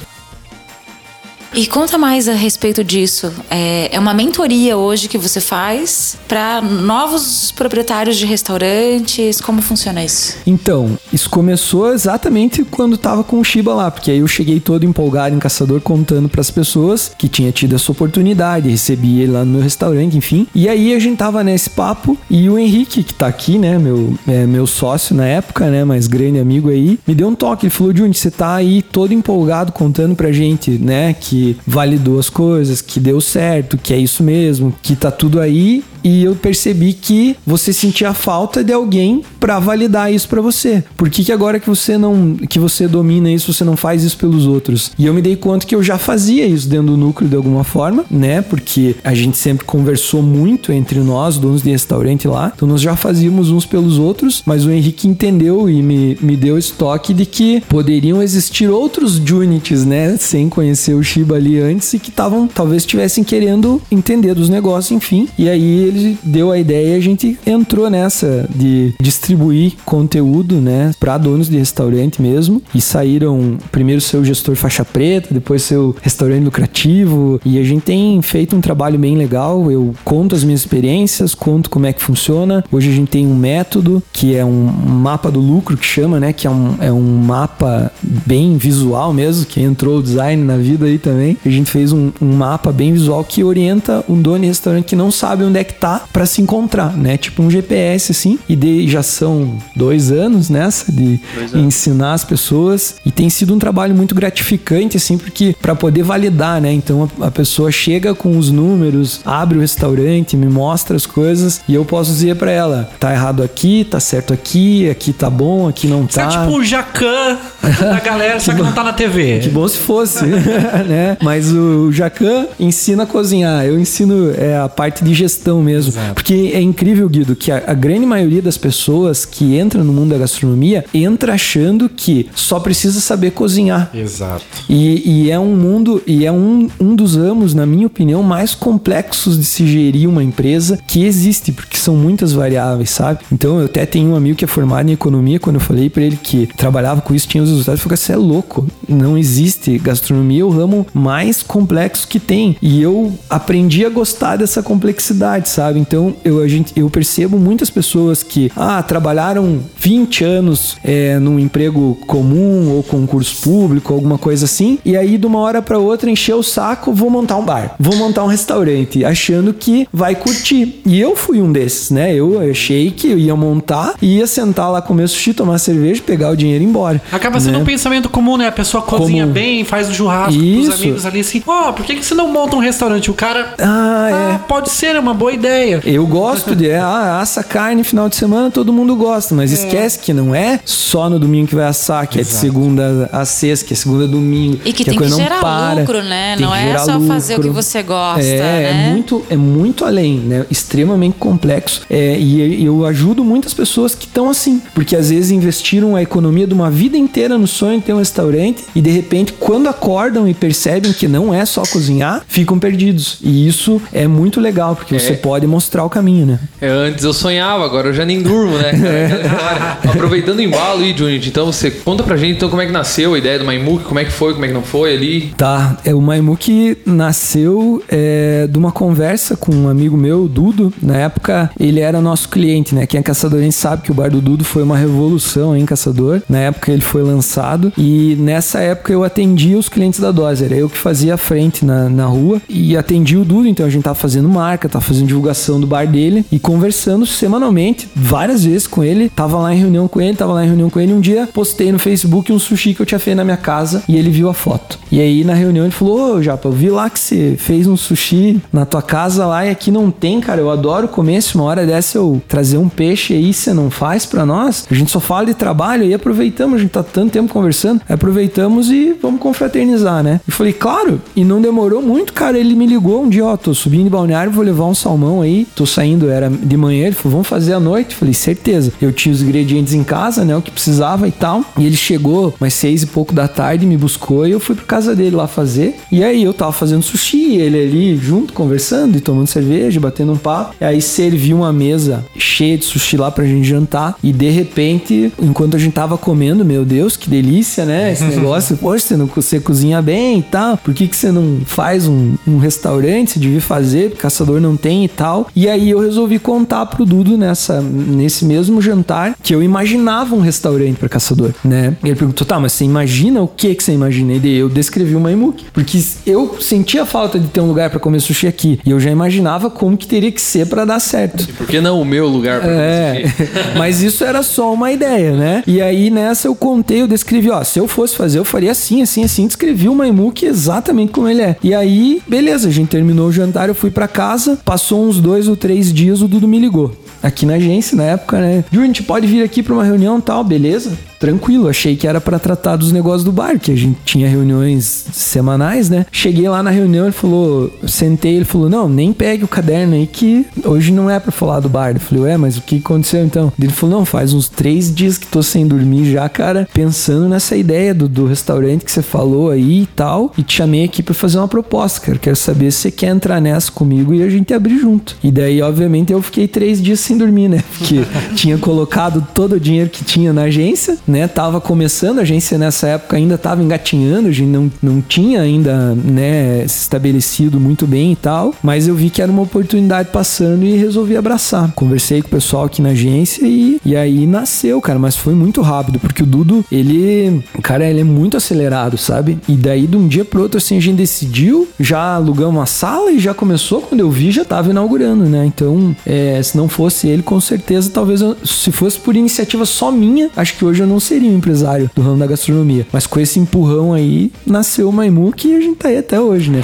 [1.55, 3.31] E conta mais a respeito disso.
[3.47, 9.39] É, é uma mentoria hoje que você faz para novos proprietários de restaurantes?
[9.39, 10.37] Como funciona isso?
[10.47, 14.83] Então, isso começou exatamente quando tava com o Shiba lá, porque aí eu cheguei todo
[14.83, 19.45] empolgado em caçador contando para as pessoas que tinha tido essa oportunidade, recebi ele lá
[19.45, 20.47] no meu restaurante, enfim.
[20.55, 24.15] E aí a gente tava nesse papo e o Henrique, que tá aqui, né, meu,
[24.27, 27.67] é, meu sócio na época, né, mais grande amigo aí, me deu um toque.
[27.67, 32.29] Ele falou: Juni, você tá aí todo empolgado contando pra gente, né, que validou as
[32.29, 36.93] coisas, que deu certo, que é isso mesmo, que tá tudo aí e eu percebi
[36.93, 40.83] que você sentia falta de alguém para validar isso para você.
[40.97, 44.17] Por que, que agora que você não que você domina isso, você não faz isso
[44.17, 44.91] pelos outros?
[44.97, 47.63] E eu me dei conta que eu já fazia isso dentro do núcleo de alguma
[47.63, 48.41] forma, né?
[48.41, 52.51] Porque a gente sempre conversou muito entre nós, donos de restaurante lá.
[52.55, 56.57] Então nós já fazíamos uns pelos outros, mas o Henrique entendeu e me, me deu
[56.57, 60.17] esse toque de que poderiam existir outros Junities, né?
[60.17, 64.91] Sem conhecer o Shiba ali antes e que estavam, talvez estivessem querendo entender dos negócios,
[64.91, 65.27] enfim.
[65.37, 70.91] E aí ele deu a ideia e a gente entrou nessa de distribuir conteúdo, né,
[70.99, 72.61] para donos de restaurante mesmo.
[72.73, 77.39] E saíram primeiro seu gestor faixa preta, depois seu restaurante lucrativo.
[77.45, 79.71] E a gente tem feito um trabalho bem legal.
[79.71, 82.63] Eu conto as minhas experiências, conto como é que funciona.
[82.71, 86.33] Hoje a gente tem um método que é um mapa do lucro que chama, né,
[86.33, 90.85] que é um, é um mapa bem visual mesmo, que entrou o design na vida
[90.85, 91.37] aí também.
[91.45, 94.95] A gente fez um, um mapa bem visual que orienta um dono de restaurante que
[94.95, 95.73] não sabe onde é que
[96.13, 97.17] para se encontrar, né?
[97.17, 98.39] Tipo um GPS assim.
[98.47, 101.19] E de, já são dois anos nessa de
[101.53, 106.61] ensinar as pessoas e tem sido um trabalho muito gratificante assim, porque para poder validar,
[106.61, 106.71] né?
[106.71, 111.61] Então a, a, pessoa chega com os números, abre o restaurante, me mostra as coisas
[111.67, 115.67] e eu posso dizer para ela, tá errado aqui, tá certo aqui, aqui tá bom,
[115.67, 116.29] aqui não tá.
[116.29, 119.39] Você é tipo o Jacan da galera, só que não tá na TV.
[119.39, 120.25] Que bom se fosse,
[120.87, 121.17] né?
[121.21, 125.72] Mas o Jacan ensina a cozinhar, eu ensino é, a parte de gestão mesmo.
[125.77, 126.15] Exato.
[126.15, 130.11] Porque é incrível, Guido, que a, a, grande maioria das pessoas que entram no mundo
[130.11, 133.89] da gastronomia entra achando que só precisa saber cozinhar.
[133.93, 134.45] Exato.
[134.69, 138.55] E, e é um mundo, e é um, um dos ramos, na minha opinião, mais
[138.55, 143.19] complexos de se gerir uma empresa que existe, porque são muitas variáveis, sabe?
[143.31, 146.03] Então eu até tenho um amigo que é formado em economia, quando eu falei para
[146.03, 149.77] ele que trabalhava com isso, tinha os resultados, ele falou: você é louco, não existe.
[149.77, 152.55] Gastronomia é o ramo mais complexo que tem.
[152.61, 155.62] E eu aprendi a gostar dessa complexidade, sabe?
[155.71, 161.39] Então eu, a gente, eu percebo muitas pessoas que ah, trabalharam 20 anos é, num
[161.39, 166.09] emprego comum ou concurso público, alguma coisa assim, e aí de uma hora para outra
[166.09, 170.81] encheu o saco, vou montar um bar, vou montar um restaurante, achando que vai curtir.
[170.85, 172.13] E eu fui um desses, né?
[172.13, 176.35] Eu achei que eu ia montar, ia sentar lá, comer sushi, tomar cerveja, pegar o
[176.35, 177.01] dinheiro e ir embora.
[177.11, 177.59] Acaba sendo né?
[177.59, 178.47] um pensamento comum, né?
[178.47, 179.33] A pessoa cozinha Como...
[179.33, 180.67] bem, faz o churrasco Isso.
[180.67, 183.09] com os amigos ali assim, ó, oh, por que, que você não monta um restaurante?
[183.09, 184.47] O cara, ah, ah é.
[184.47, 185.42] pode ser, é uma boa ideia.
[185.83, 189.55] Eu gosto de, ah, assa carne final de semana, todo mundo gosta, mas é.
[189.55, 192.35] esquece que não é só no domingo que vai assar, que Exato.
[192.35, 194.59] é de segunda a sexta, que é segunda a domingo.
[194.65, 196.35] E que, que tem que gerar não para, lucro, né?
[196.39, 197.07] Não é só lucro.
[197.07, 198.89] fazer o que você gosta, é, né?
[198.89, 200.45] É muito, é muito além, né?
[200.49, 201.81] Extremamente complexo.
[201.89, 206.47] É, e eu ajudo muitas pessoas que estão assim, porque às vezes investiram a economia
[206.47, 210.27] de uma vida inteira no sonho de ter um restaurante e de repente, quando acordam
[210.27, 213.17] e percebem que não é só cozinhar, ficam perdidos.
[213.21, 214.99] E isso é muito legal, porque é.
[214.99, 216.39] você pode mostrar o caminho, né?
[216.61, 218.71] É, antes eu sonhava, agora eu já nem durmo, né?
[218.71, 219.87] É.
[219.89, 223.13] Aproveitando o embalo aí, Junit, então você conta pra gente então como é que nasceu
[223.13, 225.33] a ideia do Maimuk, como é que foi, como é que não foi ali.
[225.37, 230.73] Tá, é, o Maimuk nasceu é, de uma conversa com um amigo meu, Dudo.
[230.81, 232.85] Na época, ele era nosso cliente, né?
[232.85, 236.21] Quem é caçadorense sabe que o bar do Dudo foi uma revolução em caçador.
[236.29, 240.43] Na época ele foi lançado e nessa época eu atendia os clientes da Dose.
[240.43, 243.69] Era eu que fazia a frente na, na rua e atendia o Dudo, então a
[243.69, 245.22] gente tava fazendo marca, tava fazendo divulgação
[245.59, 249.09] do bar dele e conversando semanalmente, várias vezes com ele.
[249.09, 250.93] Tava lá em reunião com ele, tava lá em reunião com ele.
[250.93, 253.95] Um dia postei no Facebook um sushi que eu tinha feito na minha casa e
[253.95, 254.79] ele viu a foto.
[254.91, 257.77] E aí na reunião ele falou: Ô Japa, eu vi lá que você fez um
[257.77, 260.41] sushi na tua casa lá e aqui não tem, cara.
[260.41, 261.21] Eu adoro comer.
[261.21, 264.65] Se uma hora dessa eu trazer um peixe aí, você não faz para nós?
[264.69, 268.69] A gente só fala de trabalho e aproveitamos, a gente tá tanto tempo conversando, aproveitamos
[268.69, 270.19] e vamos confraternizar, né?
[270.27, 272.37] Eu falei, claro, e não demorou muito, cara.
[272.37, 275.21] Ele me ligou um dia: Ó, tô subindo em balneário, vou levar um salmão reunião
[275.21, 277.95] aí, tô saindo, era de manhã, ele falou, vamos fazer à noite?
[277.95, 278.71] Falei, certeza.
[278.81, 281.43] Eu tinha os ingredientes em casa, né, o que precisava e tal.
[281.57, 284.65] E ele chegou mais seis e pouco da tarde, me buscou e eu fui pra
[284.65, 285.75] casa dele lá fazer.
[285.91, 290.17] E aí eu tava fazendo sushi, ele ali junto, conversando e tomando cerveja, batendo um
[290.17, 290.55] papo.
[290.59, 293.95] E aí servi uma mesa cheia de sushi lá pra gente jantar.
[294.03, 297.91] E de repente, enquanto a gente tava comendo, meu Deus, que delícia, né?
[297.91, 300.57] Esse negócio, poxa, você, não, você cozinha bem e tal.
[300.57, 303.11] Por que, que você não faz um, um restaurante?
[303.11, 305.02] Você devia fazer, caçador não tem e tal.
[305.35, 310.19] E aí eu resolvi contar pro Dudo nessa, nesse mesmo jantar que eu imaginava um
[310.19, 311.75] restaurante para caçador, né?
[311.83, 314.13] E ele perguntou, tá, mas você imagina o que que você imagina?
[314.13, 317.79] E daí eu descrevi o Maimuki, porque eu sentia falta de ter um lugar para
[317.79, 321.27] comer sushi aqui e eu já imaginava como que teria que ser para dar certo.
[321.37, 323.29] Por que não o meu lugar pra É, sushi?
[323.57, 325.43] mas isso era só uma ideia, né?
[325.47, 328.81] E aí nessa eu contei, eu descrevi, ó, se eu fosse fazer, eu faria assim,
[328.81, 331.35] assim, assim, descrevi o Maimuki exatamente como ele é.
[331.43, 335.27] E aí, beleza, a gente terminou o jantar, eu fui pra casa, passou uns dois
[335.27, 336.75] ou três dias, o Dudu me ligou.
[337.01, 338.45] Aqui na agência, na época, né?
[338.51, 340.77] Ju, a gente pode vir aqui pra uma reunião tal, beleza?
[341.03, 344.85] Tranquilo, achei que era pra tratar dos negócios do bar, que a gente tinha reuniões
[344.93, 345.85] semanais, né?
[345.91, 349.85] Cheguei lá na reunião, ele falou, sentei, ele falou: Não, nem pegue o caderno aí
[349.85, 351.73] que hoje não é pra falar do bar.
[351.73, 353.33] Eu falei: Ué, mas o que aconteceu então?
[353.37, 357.35] Ele falou: Não, faz uns três dias que tô sem dormir já, cara, pensando nessa
[357.35, 360.93] ideia do, do restaurante que você falou aí e tal, e te chamei aqui pra
[360.93, 361.99] fazer uma proposta, cara.
[361.99, 364.95] Quero saber se você quer entrar nessa comigo e a gente abrir junto.
[365.03, 367.43] E daí, obviamente, eu fiquei três dias sem dormir, né?
[367.57, 367.81] Porque
[368.15, 371.07] tinha colocado todo o dinheiro que tinha na agência, né?
[371.07, 375.73] Tava começando, a agência nessa época ainda tava engatinhando, a gente não, não tinha ainda,
[375.75, 380.43] né, se estabelecido muito bem e tal, mas eu vi que era uma oportunidade passando
[380.45, 381.51] e resolvi abraçar.
[381.53, 385.41] Conversei com o pessoal aqui na agência e, e aí nasceu, cara, mas foi muito
[385.41, 389.17] rápido, porque o Dudo, ele, cara, ele é muito acelerado, sabe?
[389.27, 392.91] E daí de um dia pro outro, assim, a gente decidiu, já alugamos uma sala
[392.91, 395.25] e já começou, quando eu vi, já tava inaugurando, né?
[395.25, 399.71] Então, é, se não fosse ele, com certeza, talvez, eu- se fosse por iniciativa só
[399.71, 402.67] minha, acho que hoje eu não seria um empresário do ramo da gastronomia.
[402.71, 406.29] Mas com esse empurrão aí, nasceu o Maimuki e a gente tá aí até hoje,
[406.29, 406.43] né?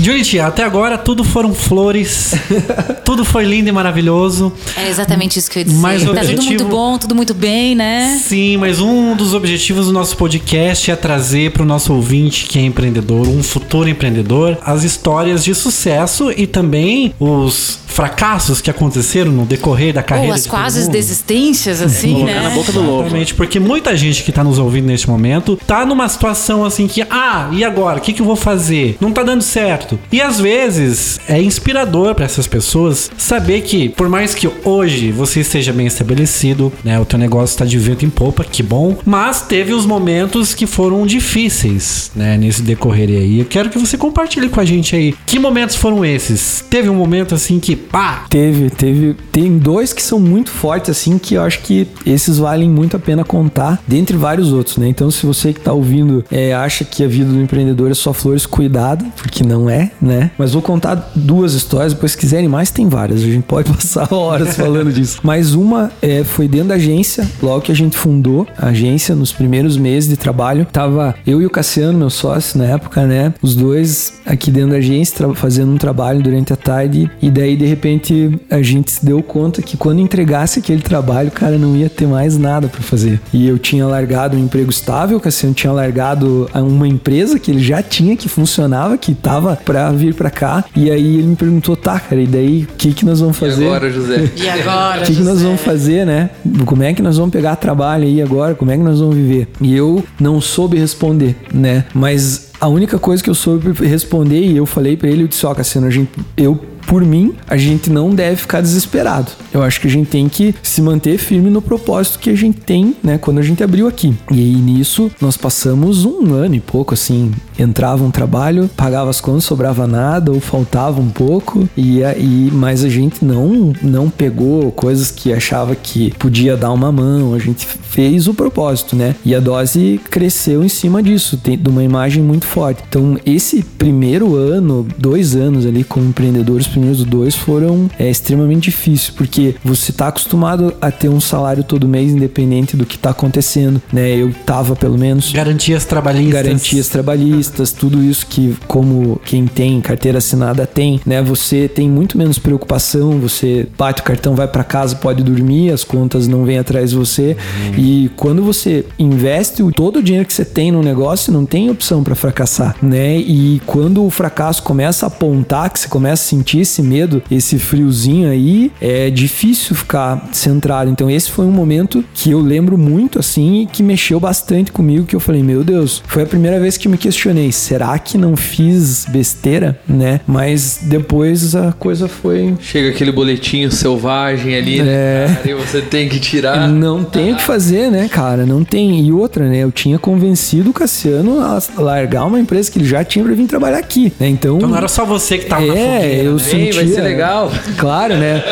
[0.00, 2.32] Gente, até agora tudo foram flores,
[3.04, 4.52] tudo foi lindo e maravilhoso.
[4.76, 5.78] É exatamente isso que eu ia dizer.
[5.80, 8.20] Mas tá tudo objetivo- muito bom, tudo muito bem, né?
[8.22, 12.58] Sim, mas um dos objetivos do nosso podcast é trazer para o nosso ouvinte que
[12.58, 19.32] é empreendedor, um futuro empreendedor, as histórias de sucesso e também os fracassos que aconteceram
[19.32, 20.28] no decorrer da carreira.
[20.28, 20.92] Ou as de todo quase mundo.
[20.92, 22.42] desistências, assim, Colocar né?
[22.42, 23.00] na boca do lobo.
[23.02, 27.02] Exatamente, porque muita gente que tá nos ouvindo neste momento tá numa situação assim que,
[27.10, 27.98] ah, e agora?
[27.98, 28.96] O que, que eu vou fazer?
[29.00, 29.87] Não tá dando certo.
[30.10, 35.40] E às vezes é inspirador para essas pessoas saber que, por mais que hoje você
[35.40, 39.42] esteja bem estabelecido, né, o teu negócio está de vento em popa, que bom, mas
[39.42, 43.40] teve os momentos que foram difíceis, né, nesse decorrer aí.
[43.40, 45.14] Eu quero que você compartilhe com a gente aí.
[45.26, 46.64] Que momentos foram esses?
[46.68, 49.16] Teve um momento assim que, pá, Teve, teve.
[49.32, 53.00] Tem dois que são muito fortes, assim, que eu acho que esses valem muito a
[53.00, 54.88] pena contar, dentre vários outros, né?
[54.88, 58.12] Então, se você que tá ouvindo é, acha que a vida do empreendedor é só
[58.12, 60.30] flores, cuidado, porque não é, né?
[60.38, 63.22] Mas vou contar duas histórias, depois se quiserem mais, tem várias.
[63.22, 65.20] A gente pode passar horas falando disso.
[65.22, 69.32] Mas uma é, foi dentro da agência, logo que a gente fundou a agência, nos
[69.32, 73.34] primeiros meses de trabalho, tava eu e o Cassiano, meu sócio na época, né?
[73.42, 77.66] Os dois aqui dentro da agência, fazendo um trabalho durante a tarde, e daí de
[77.66, 82.06] repente a gente se deu conta que quando entregasse aquele trabalho, cara, não ia ter
[82.06, 83.20] mais nada pra fazer.
[83.32, 87.60] E eu tinha largado um emprego estável, o Cassiano tinha largado uma empresa que ele
[87.60, 91.76] já tinha que funcionava, que tava pra vir pra cá, e aí ele me perguntou,
[91.76, 93.66] tá, cara, e daí o que que nós vamos E fazer?
[93.66, 94.30] agora, José?
[94.36, 95.02] E agora?
[95.02, 96.30] O que, que nós vamos fazer, né?
[96.64, 98.54] Como é que nós vamos pegar trabalho aí agora?
[98.54, 99.48] Como é que nós vamos viver?
[99.60, 101.84] E eu não soube responder, né?
[101.94, 105.44] Mas a única coisa que eu soube responder e eu falei pra ele, eu disse,
[105.46, 106.58] ó, Cassiano, a gente, eu
[106.88, 109.30] por mim, a gente não deve ficar desesperado.
[109.52, 112.60] Eu acho que a gente tem que se manter firme no propósito que a gente
[112.60, 114.14] tem, né, quando a gente abriu aqui.
[114.30, 119.20] E aí nisso nós passamos um ano e pouco assim, entrava um trabalho, pagava as
[119.20, 124.72] contas, sobrava nada ou faltava um pouco e aí, mas a gente não não pegou
[124.72, 129.14] coisas que achava que podia dar uma mão, a gente fez o propósito, né?
[129.24, 132.82] E a dose cresceu em cima disso, tem de uma imagem muito forte.
[132.88, 138.70] Então, esse primeiro ano, dois anos ali como empreendedor, os primeiros dois foram é, extremamente
[138.70, 143.10] difíceis, porque você tá acostumado a ter um salário todo mês independente do que tá
[143.10, 144.10] acontecendo, né?
[144.10, 146.32] Eu tava pelo menos Garantias trabalhistas.
[146.32, 151.20] garantias trabalhistas, tudo isso que como quem tem carteira assinada tem, né?
[151.22, 155.82] Você tem muito menos preocupação, você bate o cartão, vai pra casa, pode dormir, as
[155.82, 157.36] contas não vêm atrás de você.
[157.76, 162.04] E quando você investe todo o dinheiro que você tem no negócio, não tem opção
[162.04, 163.16] pra fracassar, né?
[163.16, 167.58] E quando o fracasso começa a apontar, que você começa a sentir esse medo, esse
[167.58, 170.90] friozinho aí, é difícil ficar centrado.
[170.90, 175.06] Então esse foi um momento que eu lembro muito assim e que mexeu bastante comigo,
[175.06, 178.36] que eu falei, meu Deus, foi a primeira vez que me questionei, será que não
[178.36, 180.20] fiz besteira, né?
[180.26, 184.84] Mas depois a coisa foi Chega aquele boletinho selvagem ali, É.
[184.84, 185.34] né?
[185.36, 186.68] Cara, e você tem que tirar.
[186.68, 188.44] Não tem o que fazer, né, cara?
[188.44, 189.00] Não tem.
[189.00, 189.58] E outra, né?
[189.58, 193.46] Eu tinha convencido o Cassiano a largar uma empresa que ele já tinha pra vir
[193.46, 194.28] trabalhar aqui, né?
[194.28, 194.56] Então.
[194.56, 196.22] Então não era só você que tava na é, fogueira.
[196.24, 196.38] eu né?
[196.72, 197.50] Vai ser legal.
[197.76, 198.42] Claro, né?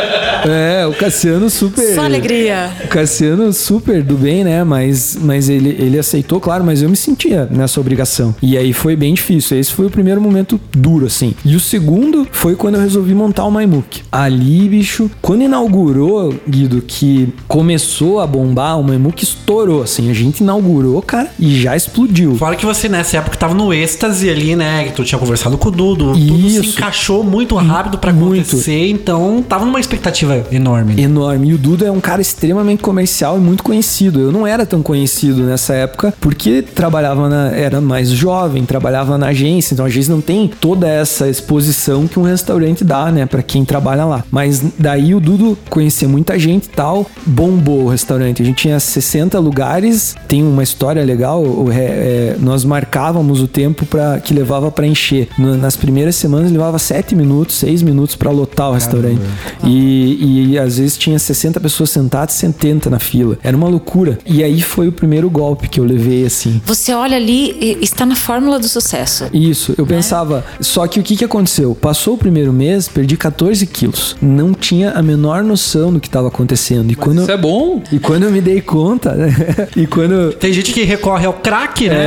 [0.44, 1.94] É, o Cassiano super.
[1.94, 2.70] Só alegria.
[2.84, 4.62] O Cassiano super do bem, né?
[4.64, 8.34] Mas, mas ele, ele aceitou, claro, mas eu me sentia nessa obrigação.
[8.40, 9.59] E aí foi bem difícil.
[9.59, 11.34] Esse foi o primeiro momento duro, assim.
[11.44, 14.02] E o segundo foi quando eu resolvi montar o Maimuk.
[14.11, 20.11] Ali, bicho, quando inaugurou, Guido, que começou a bombar, o Maimuk estourou, assim.
[20.11, 22.36] A gente inaugurou, cara, e já explodiu.
[22.36, 24.84] Fora que você nessa época tava no êxtase ali, né?
[24.84, 26.12] Que tu tinha conversado com o Dudu.
[26.12, 26.78] Tudo se Isso.
[26.78, 28.42] encaixou muito rápido pra Muito.
[28.42, 28.88] acontecer.
[28.88, 30.94] Então tava numa expectativa enorme.
[30.94, 31.03] né?
[31.03, 31.49] enorme.
[31.49, 34.20] E o Duda é um cara extremamente comercial e muito conhecido.
[34.20, 39.28] Eu não era tão conhecido nessa época porque trabalhava na, era mais jovem, trabalhava na
[39.28, 43.42] agência, então a agência não tem toda essa exposição que um restaurante dá, né, para
[43.42, 44.24] quem trabalha lá.
[44.30, 48.42] Mas daí o Dudo conhecia muita gente e tal, bombou o restaurante.
[48.42, 53.86] A gente tinha 60 lugares, tem uma história legal, é, é, nós marcávamos o tempo
[53.86, 55.28] para que levava para encher.
[55.38, 59.20] Nas primeiras semanas levava 7 minutos, 6 minutos para lotar o restaurante.
[59.64, 63.39] E, e às vezes tinha 60 pessoas sentadas e 70 na fila.
[63.43, 64.18] Era uma loucura.
[64.26, 66.61] E aí foi o primeiro golpe que eu levei assim.
[66.64, 69.26] Você olha ali e está na fórmula do sucesso.
[69.32, 70.45] Isso, eu pensava.
[70.61, 71.74] Só que o que, que aconteceu?
[71.74, 74.16] Passou o primeiro mês, perdi 14 quilos.
[74.20, 76.91] Não tinha a menor noção do que estava acontecendo.
[76.91, 77.82] E quando, Isso é bom.
[77.93, 79.34] e quando eu me dei conta, né?
[79.76, 80.32] e quando.
[80.34, 82.07] Tem gente que recorre ao crack, né?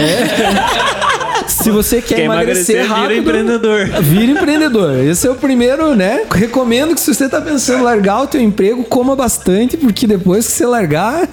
[1.48, 3.86] Se você quer, Quer emagrecer, emagrecer, vira rápido, empreendedor.
[4.02, 5.00] Vira empreendedor.
[5.00, 6.26] Esse é o primeiro, né?
[6.32, 10.48] Recomendo que se você tá pensando em largar o teu emprego, coma bastante, porque depois
[10.48, 11.28] que você largar.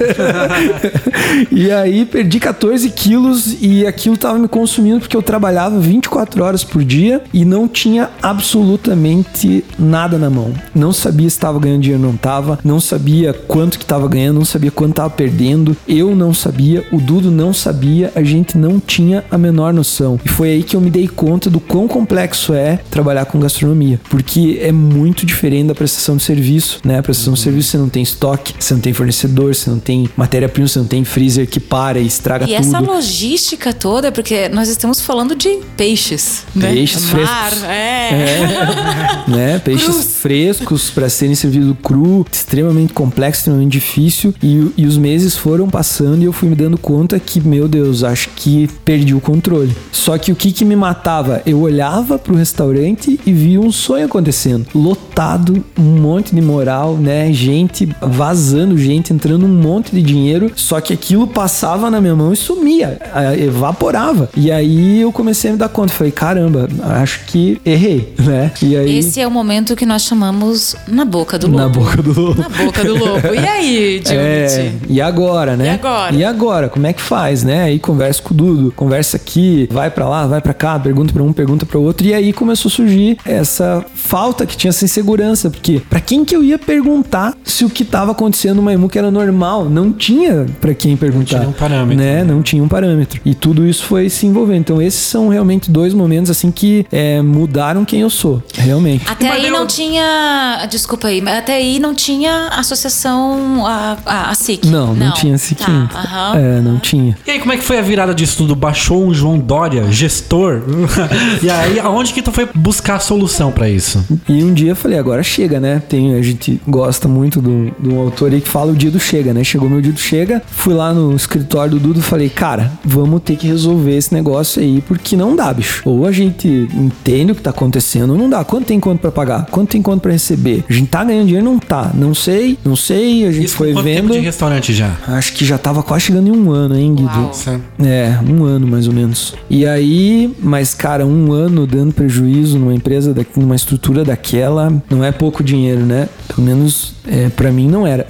[1.51, 6.65] e aí perdi 14 quilos e aquilo tava me consumindo porque eu trabalhava 24 horas
[6.65, 10.53] por dia e não tinha absolutamente nada na mão.
[10.75, 14.39] Não sabia se estava ganhando dinheiro ou não tava, não sabia quanto que tava ganhando,
[14.39, 15.77] não sabia quanto tava perdendo.
[15.89, 20.19] Eu não sabia, o Dudo não sabia, a gente não tinha a menor noção.
[20.25, 24.01] E foi aí que eu me dei conta do quão complexo é trabalhar com gastronomia,
[24.17, 27.01] porque é muito diferente da prestação de serviço, né?
[27.01, 30.09] A prestação de serviço você não tem estoque, você não tem fornecedor, você não tem
[30.17, 32.59] matéria-prima, você não tem freezer que para e estraga E tudo.
[32.61, 36.73] essa logística toda, porque nós estamos falando de peixes, né?
[36.73, 37.69] Peixes Mar, frescos.
[37.69, 39.25] é.
[39.29, 39.59] né?
[39.67, 40.05] Peixes Crus.
[40.17, 44.35] frescos para serem servidos cru, extremamente complexo, extremamente difícil.
[44.43, 48.03] E, e os meses foram passando e eu fui me dando conta que, meu Deus,
[48.03, 49.77] acho que perdi o controle.
[49.93, 51.43] Só que o que, que me matava?
[51.45, 54.67] Eu olhava pro restaurante e via um sonho acontecendo.
[54.75, 57.33] Lotado, um monte de moral, né?
[57.33, 60.51] Gente vazando, gente entrando um monte de dinheiro.
[60.57, 62.99] Só que aquilo passava na minha mão e sumia,
[63.39, 64.29] evaporava.
[64.37, 65.93] E aí eu comecei a me dar conta.
[65.93, 66.69] Falei, caramba,
[67.01, 68.53] acho que errei, né?
[68.63, 68.99] E aí.
[68.99, 71.59] Esse é o momento que nós chamamos na boca do lobo.
[71.59, 72.41] Na boca do lobo.
[72.41, 73.35] Na boca do lobo.
[73.35, 74.77] E aí, É, Junit?
[74.89, 75.67] e agora, né?
[75.67, 76.15] E agora?
[76.15, 77.65] E agora, como é que faz, né?
[77.65, 81.23] Aí conversa com o Dudo, conversa aqui, vai pra lá, vai pra cá, pergunta pra
[81.23, 82.07] um, pergunta pra outro.
[82.07, 86.37] E aí começou a surgir essa falta que tinha essa insegurança, porque pra quem que
[86.37, 89.65] eu ia perguntar se o que tava acontecendo no Maimuca era normal?
[89.65, 91.39] Não tinha pra quem perguntar.
[91.39, 91.97] tinha um parâmetro.
[91.97, 92.23] Né?
[92.23, 93.21] Não tinha um parâmetro.
[93.25, 94.61] E tudo isso foi se envolvendo.
[94.61, 99.05] Então esses são realmente dois momentos assim que é, mudaram quem eu sou, realmente.
[99.09, 100.67] Até aí não tinha.
[100.71, 104.67] Desculpa aí, mas até aí não tinha associação a, a, a SIC.
[104.67, 105.89] Não, não, tinha sequinho.
[105.89, 106.39] Tá, aham.
[106.39, 107.17] É, não tinha.
[107.27, 108.55] E aí, como é que foi a virada disso tudo?
[108.55, 110.63] Baixou um João Dória, gestor?
[111.43, 113.86] e aí, aonde que tu foi buscar a solução pra isso?
[114.29, 115.83] E um dia eu falei, agora chega, né?
[115.89, 118.99] Tem, a gente gosta muito do- de um autor aí que fala o dia do
[119.01, 119.45] chega, né?
[119.45, 123.23] Chegou meu dia do chega, fui lá no escritório do Dudo e falei, cara, vamos
[123.23, 125.83] ter que resolver esse negócio aí, porque não dá, bicho.
[125.85, 128.45] Ou a gente entende o que tá acontecendo, ou não dá.
[128.45, 129.47] Quanto tem conta pra pagar?
[129.51, 130.65] Quanto tem conta pra receber?
[130.69, 131.45] A gente tá ganhando dinheiro?
[131.45, 131.91] Não tá.
[131.95, 133.27] Não sei, não sei.
[133.27, 134.03] A gente Isso foi quanto vendo.
[134.09, 134.97] tempo de restaurante já?
[135.07, 137.09] Acho que já tava quase chegando em um ano, hein, Guido?
[137.09, 137.33] Uau.
[137.35, 137.63] Certo.
[137.85, 139.35] É, um ano mais ou menos.
[139.49, 145.13] E aí, mas cara, um ano dando prejuízo numa empresa, numa estrutura daquela, não é
[145.13, 146.09] pouco dinheiro, né?
[146.29, 148.07] Pelo menos é, para mim não era.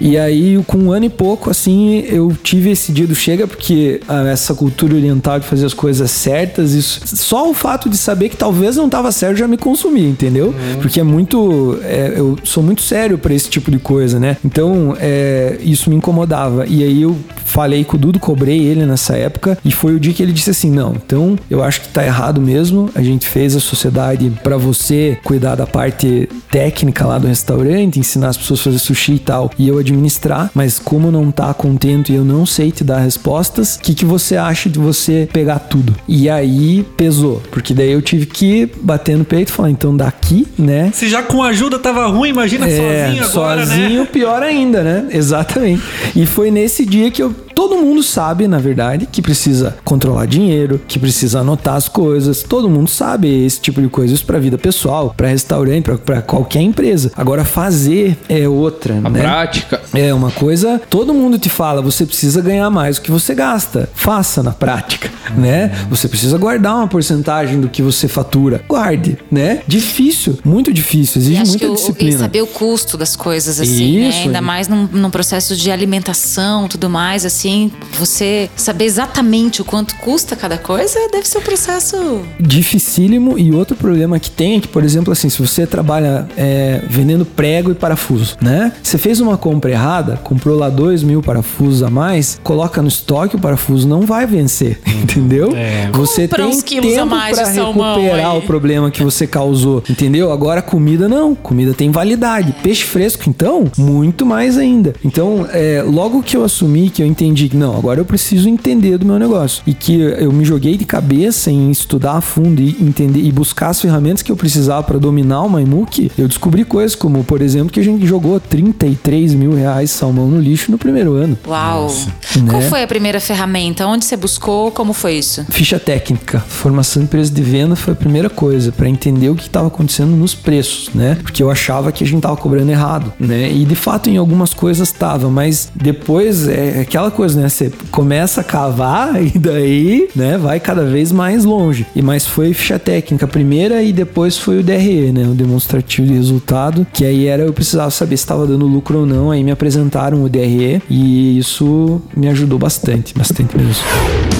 [0.00, 4.00] e aí, com um ano e pouco, assim, eu tive esse dia do chega, porque
[4.08, 8.28] ah, essa cultura oriental de fazer as coisas certas, isso, só o fato de saber
[8.28, 10.46] que talvez não tava certo já me consumia, entendeu?
[10.46, 10.80] Uhum.
[10.80, 11.78] Porque é muito.
[11.82, 14.36] É, eu sou muito sério para esse tipo de coisa, né?
[14.44, 16.66] Então, é, isso me incomodava.
[16.66, 20.12] E aí eu falei com o Dudo, cobrei ele nessa época, e foi o dia
[20.12, 22.88] que ele disse assim: não, então eu acho que tá errado mesmo.
[22.94, 28.28] A gente fez a sociedade para você cuidar da parte técnica lá do restaurante, ensinar
[28.28, 32.12] as pessoas a fazer sushi e tal, e eu administrar, mas como não tá contente
[32.12, 35.60] e eu não sei te dar respostas, o que, que você acha de você pegar
[35.60, 35.94] tudo?
[36.08, 40.46] E aí pesou, porque daí eu tive que bater no peito e falar, então daqui,
[40.58, 40.90] né?
[40.92, 43.84] Se já com ajuda tava ruim, imagina é, sozinho agora, sozinho, né?
[43.84, 45.08] Sozinho, pior ainda, né?
[45.10, 45.82] Exatamente.
[46.16, 50.80] E foi nesse dia que eu todo mundo sabe, na verdade, que precisa controlar dinheiro,
[50.88, 52.42] que precisa anotar as coisas.
[52.42, 54.14] Todo mundo sabe esse tipo de coisa.
[54.14, 57.12] Isso pra vida pessoal, para restaurante, para qualquer empresa.
[57.14, 59.20] Agora, fazer é outra, A né?
[59.20, 59.78] prática.
[59.92, 63.90] É uma coisa, todo mundo te fala, você precisa ganhar mais do que você gasta.
[63.94, 65.42] Faça na prática, uhum.
[65.42, 65.70] né?
[65.90, 68.64] Você precisa guardar uma porcentagem do que você fatura.
[68.66, 69.60] Guarde, né?
[69.66, 72.16] Difícil, muito difícil, exige muita que disciplina.
[72.16, 74.08] E saber o custo das coisas, assim, né?
[74.08, 74.24] Isso, né?
[74.24, 79.64] Ainda mais num, num processo de alimentação, tudo mais, assim assim, você saber exatamente o
[79.64, 83.38] quanto custa cada coisa, deve ser um processo dificílimo.
[83.38, 87.24] E outro problema que tem é que, por exemplo, assim, se você trabalha é, vendendo
[87.24, 88.72] prego e parafuso, né?
[88.82, 93.36] Você fez uma compra errada, comprou lá dois mil parafusos a mais, coloca no estoque,
[93.36, 95.54] o parafuso não vai vencer, entendeu?
[95.54, 95.90] É.
[95.92, 100.32] Você Compra tem tempo para recuperar o problema que você causou, entendeu?
[100.32, 102.54] Agora comida não, comida tem validade.
[102.62, 104.94] Peixe fresco, então, muito mais ainda.
[105.04, 108.48] Então, é, logo que eu assumi que eu entendi entendi que não, agora eu preciso
[108.48, 109.62] entender do meu negócio.
[109.66, 113.68] E que eu me joguei de cabeça em estudar a fundo e entender e buscar
[113.68, 116.10] as ferramentas que eu precisava para dominar o Maimuki.
[116.18, 120.40] Eu descobri coisas como, por exemplo, que a gente jogou 33 mil reais salmão no
[120.40, 121.38] lixo no primeiro ano.
[121.46, 121.88] Uau!
[122.36, 122.50] Né?
[122.50, 123.86] Qual foi a primeira ferramenta?
[123.86, 124.70] Onde você buscou?
[124.70, 125.44] Como foi isso?
[125.50, 126.40] Ficha técnica.
[126.40, 130.10] Formação de preço de venda foi a primeira coisa, para entender o que estava acontecendo
[130.10, 131.16] nos preços, né?
[131.22, 133.50] Porque eu achava que a gente estava cobrando errado, né?
[133.50, 137.48] E de fato em algumas coisas estava, mas depois é aquela coisa, né?
[137.48, 141.86] Você começa a cavar e daí, né, vai cada vez mais longe.
[141.94, 146.14] E mais foi ficha técnica primeira e depois foi o DRE, né, o demonstrativo de
[146.14, 149.50] resultado, que aí era eu precisava saber se estava dando lucro ou não, aí me
[149.50, 154.39] apresentaram o DRE e isso me ajudou bastante, bastante mesmo.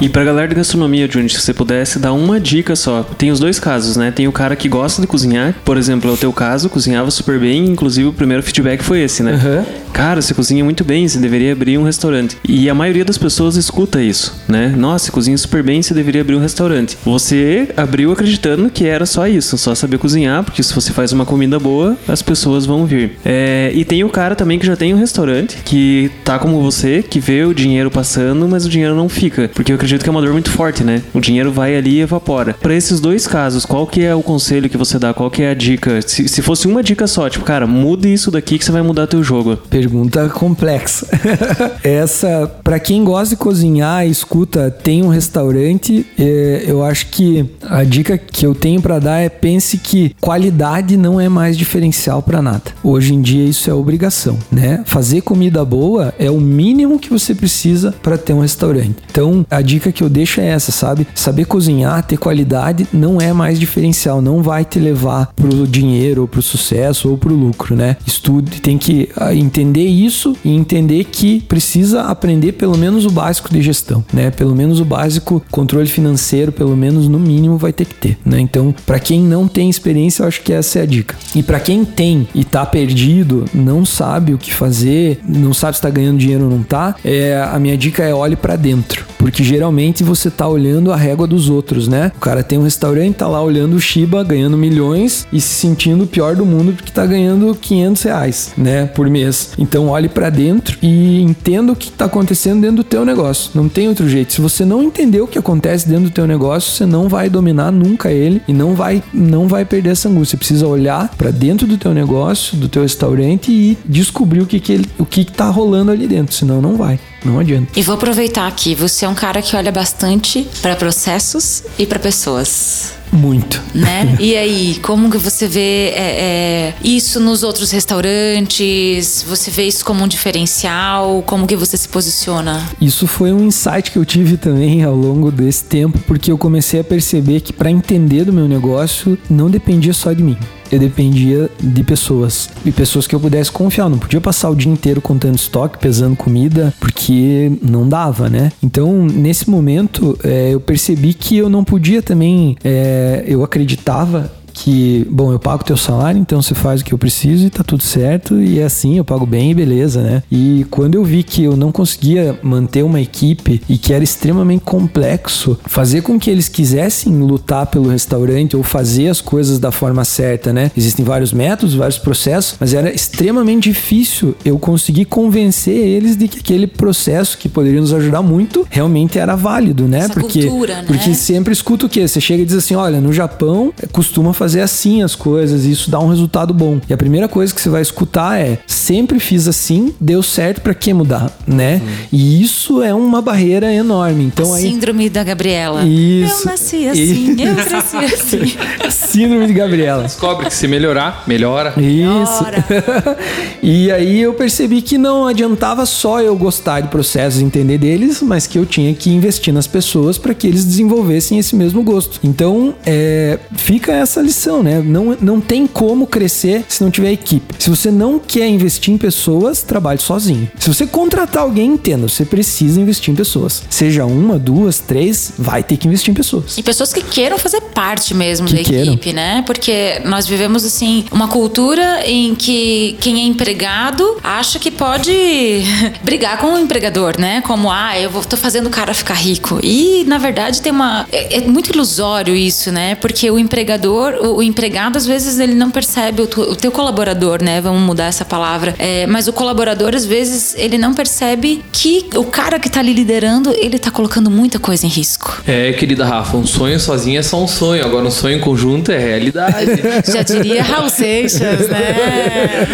[0.00, 3.02] E pra galera de gastronomia, Juni, se você pudesse dar uma dica só.
[3.16, 4.10] Tem os dois casos, né?
[4.10, 7.38] Tem o cara que gosta de cozinhar, por exemplo, é o teu caso, cozinhava super
[7.38, 9.32] bem, inclusive o primeiro feedback foi esse, né?
[9.32, 9.84] Uhum.
[9.94, 12.36] Cara, você cozinha muito bem, você deveria abrir um restaurante.
[12.46, 14.74] E a maioria das pessoas escuta isso, né?
[14.76, 16.98] Nossa, você cozinha super bem, você deveria abrir um restaurante.
[17.04, 21.24] Você abriu acreditando que era só isso, só saber cozinhar, porque se você faz uma
[21.24, 23.12] comida boa, as pessoas vão vir.
[23.24, 27.02] É, e tem o cara também que já tem um restaurante, que tá como você,
[27.02, 29.48] que vê o dinheiro passando, mas o dinheiro não fica.
[29.54, 31.02] Porque eu acredito que é uma dor muito forte, né?
[31.12, 32.54] O dinheiro vai ali e evapora.
[32.54, 35.12] Para esses dois casos, qual que é o conselho que você dá?
[35.12, 36.00] Qual que é a dica?
[36.00, 39.06] Se, se fosse uma dica só, tipo, cara, mude isso daqui que você vai mudar
[39.06, 39.56] teu jogo.
[39.68, 41.06] Pergunta complexa.
[41.84, 47.84] Essa, para quem gosta de cozinhar escuta, tem um restaurante, é, eu acho que a
[47.84, 52.40] dica que eu tenho para dar é pense que qualidade não é mais diferencial para
[52.40, 52.62] nada.
[52.82, 54.82] Hoje em dia isso é obrigação, né?
[54.86, 58.94] Fazer comida boa é o mínimo que você precisa para ter um restaurante.
[59.10, 61.06] Então, a dica que eu deixo é essa, sabe?
[61.14, 66.28] Saber cozinhar, ter qualidade não é mais diferencial, não vai te levar pro dinheiro, ou
[66.28, 67.96] pro sucesso ou pro lucro, né?
[68.06, 73.52] Estude, tem que ah, entender isso e entender que precisa aprender pelo menos o básico
[73.52, 74.30] de gestão, né?
[74.30, 78.40] Pelo menos o básico controle financeiro, pelo menos no mínimo vai ter que ter, né?
[78.40, 81.16] Então, para quem não tem experiência, eu acho que essa é a dica.
[81.34, 85.82] E para quem tem e tá perdido, não sabe o que fazer, não sabe se
[85.82, 89.42] tá ganhando dinheiro ou não tá, é, a minha dica é olhe para dentro, porque
[89.42, 89.63] geralmente
[90.02, 92.12] você tá olhando a régua dos outros, né?
[92.16, 96.04] O cara tem um restaurante, tá lá olhando o Shiba ganhando milhões e se sentindo
[96.04, 98.86] o pior do mundo porque tá ganhando 500 reais, né?
[98.86, 99.52] Por mês.
[99.58, 103.50] Então olhe para dentro e entenda o que tá acontecendo dentro do teu negócio.
[103.54, 104.32] Não tem outro jeito.
[104.32, 107.70] Se você não entender o que acontece dentro do teu negócio, você não vai dominar
[107.70, 110.34] nunca ele e não vai não vai perder essa angústia.
[110.34, 114.60] Você precisa olhar para dentro do teu negócio, do teu restaurante e descobrir o que
[114.60, 116.98] que ele, o que, que tá rolando ali dentro, senão não vai.
[117.24, 117.72] Não adianta.
[117.74, 121.98] E vou aproveitar aqui, você é um cara que olha bastante para processos e para
[121.98, 122.92] pessoas.
[123.14, 123.62] Muito.
[123.74, 124.16] né?
[124.24, 129.24] E aí, como que você vê é, é, isso nos outros restaurantes?
[129.28, 131.22] Você vê isso como um diferencial?
[131.26, 132.62] Como que você se posiciona?
[132.80, 136.80] Isso foi um insight que eu tive também ao longo desse tempo, porque eu comecei
[136.80, 140.38] a perceber que para entender do meu negócio não dependia só de mim.
[140.70, 142.50] Eu dependia de pessoas.
[142.64, 143.84] E pessoas que eu pudesse confiar.
[143.84, 148.52] Eu não podia passar o dia inteiro contando estoque, pesando comida, porque não dava, né?
[148.62, 152.56] Então, nesse momento, é, eu percebi que eu não podia também.
[152.64, 156.98] é, eu acreditava que, bom, eu pago teu salário, então você faz o que eu
[156.98, 160.22] preciso e tá tudo certo, e é assim, eu pago bem e beleza, né?
[160.30, 164.62] E quando eu vi que eu não conseguia manter uma equipe e que era extremamente
[164.64, 170.04] complexo fazer com que eles quisessem lutar pelo restaurante ou fazer as coisas da forma
[170.04, 170.70] certa, né?
[170.76, 176.38] Existem vários métodos, vários processos, mas era extremamente difícil eu conseguir convencer eles de que
[176.38, 179.98] aquele processo que poderia nos ajudar muito realmente era válido, né?
[179.98, 180.84] Essa porque cultura, né?
[180.86, 182.06] porque sempre escuta o quê?
[182.06, 185.90] Você chega e diz assim: olha, no Japão costuma fazer assim as coisas e isso
[185.90, 186.80] dá um resultado bom.
[186.88, 190.74] E a primeira coisa que você vai escutar é: sempre fiz assim, deu certo, pra
[190.74, 191.80] que mudar, né?
[192.12, 194.24] E isso é uma barreira enorme.
[194.24, 194.62] Então aí.
[194.62, 195.84] Síndrome da Gabriela.
[195.84, 196.42] Isso.
[196.42, 198.56] Eu nasci assim, eu cresci assim.
[198.90, 200.02] Síndrome de Gabriela.
[200.02, 201.74] Descobre que se melhorar, melhora.
[201.76, 202.44] Isso.
[202.44, 202.64] Ora.
[203.62, 208.22] e aí eu percebi que não adiantava só eu gostar de processos e entender deles,
[208.22, 212.18] mas que eu tinha que investir nas pessoas para que eles desenvolvessem esse mesmo gosto.
[212.22, 214.80] Então, é, fica essa lição, né?
[214.84, 217.54] Não, não tem como crescer se não tiver equipe.
[217.58, 220.50] Se você não quer investir em pessoas, trabalhe sozinho.
[220.58, 223.62] Se você contratar alguém, entenda, você precisa investir em pessoas.
[223.70, 226.56] Seja uma, duas, três, vai ter que investir em pessoas.
[226.58, 228.92] E pessoas que queiram fazer parte mesmo Que da queiram.
[228.94, 229.42] equipe, né?
[229.46, 235.12] Porque nós vivemos, assim, uma cultura em que quem é empregado acha que pode
[236.02, 237.40] brigar com o empregador, né?
[237.42, 239.60] Como, ah, eu vou, tô fazendo o cara ficar rico.
[239.62, 241.06] E, na verdade, tem uma...
[241.12, 242.94] É, é muito ilusório isso, né?
[242.94, 246.70] Porque o empregador, o, o empregado, às vezes, ele não percebe o, tu- o teu
[246.72, 247.60] colaborador, né?
[247.60, 248.74] Vamos mudar essa palavra.
[248.78, 252.92] É, mas o colaborador, às vezes, ele não percebe que o cara que tá ali
[252.92, 255.42] liderando, ele tá colocando muita coisa em risco.
[255.46, 257.84] É, querida Rafa, um sonho sozinho é só um sonho.
[257.84, 259.66] Agora, um sonho em conjunto é realidade.
[260.10, 262.66] Já diria Raul Seixas, né?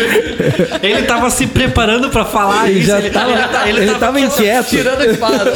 [0.83, 2.89] Ele tava se preparando pra falar Ele isso.
[2.89, 4.69] já ele, tava- tá- ele tava inquieto.
[4.71, 5.53] Tirando a espada.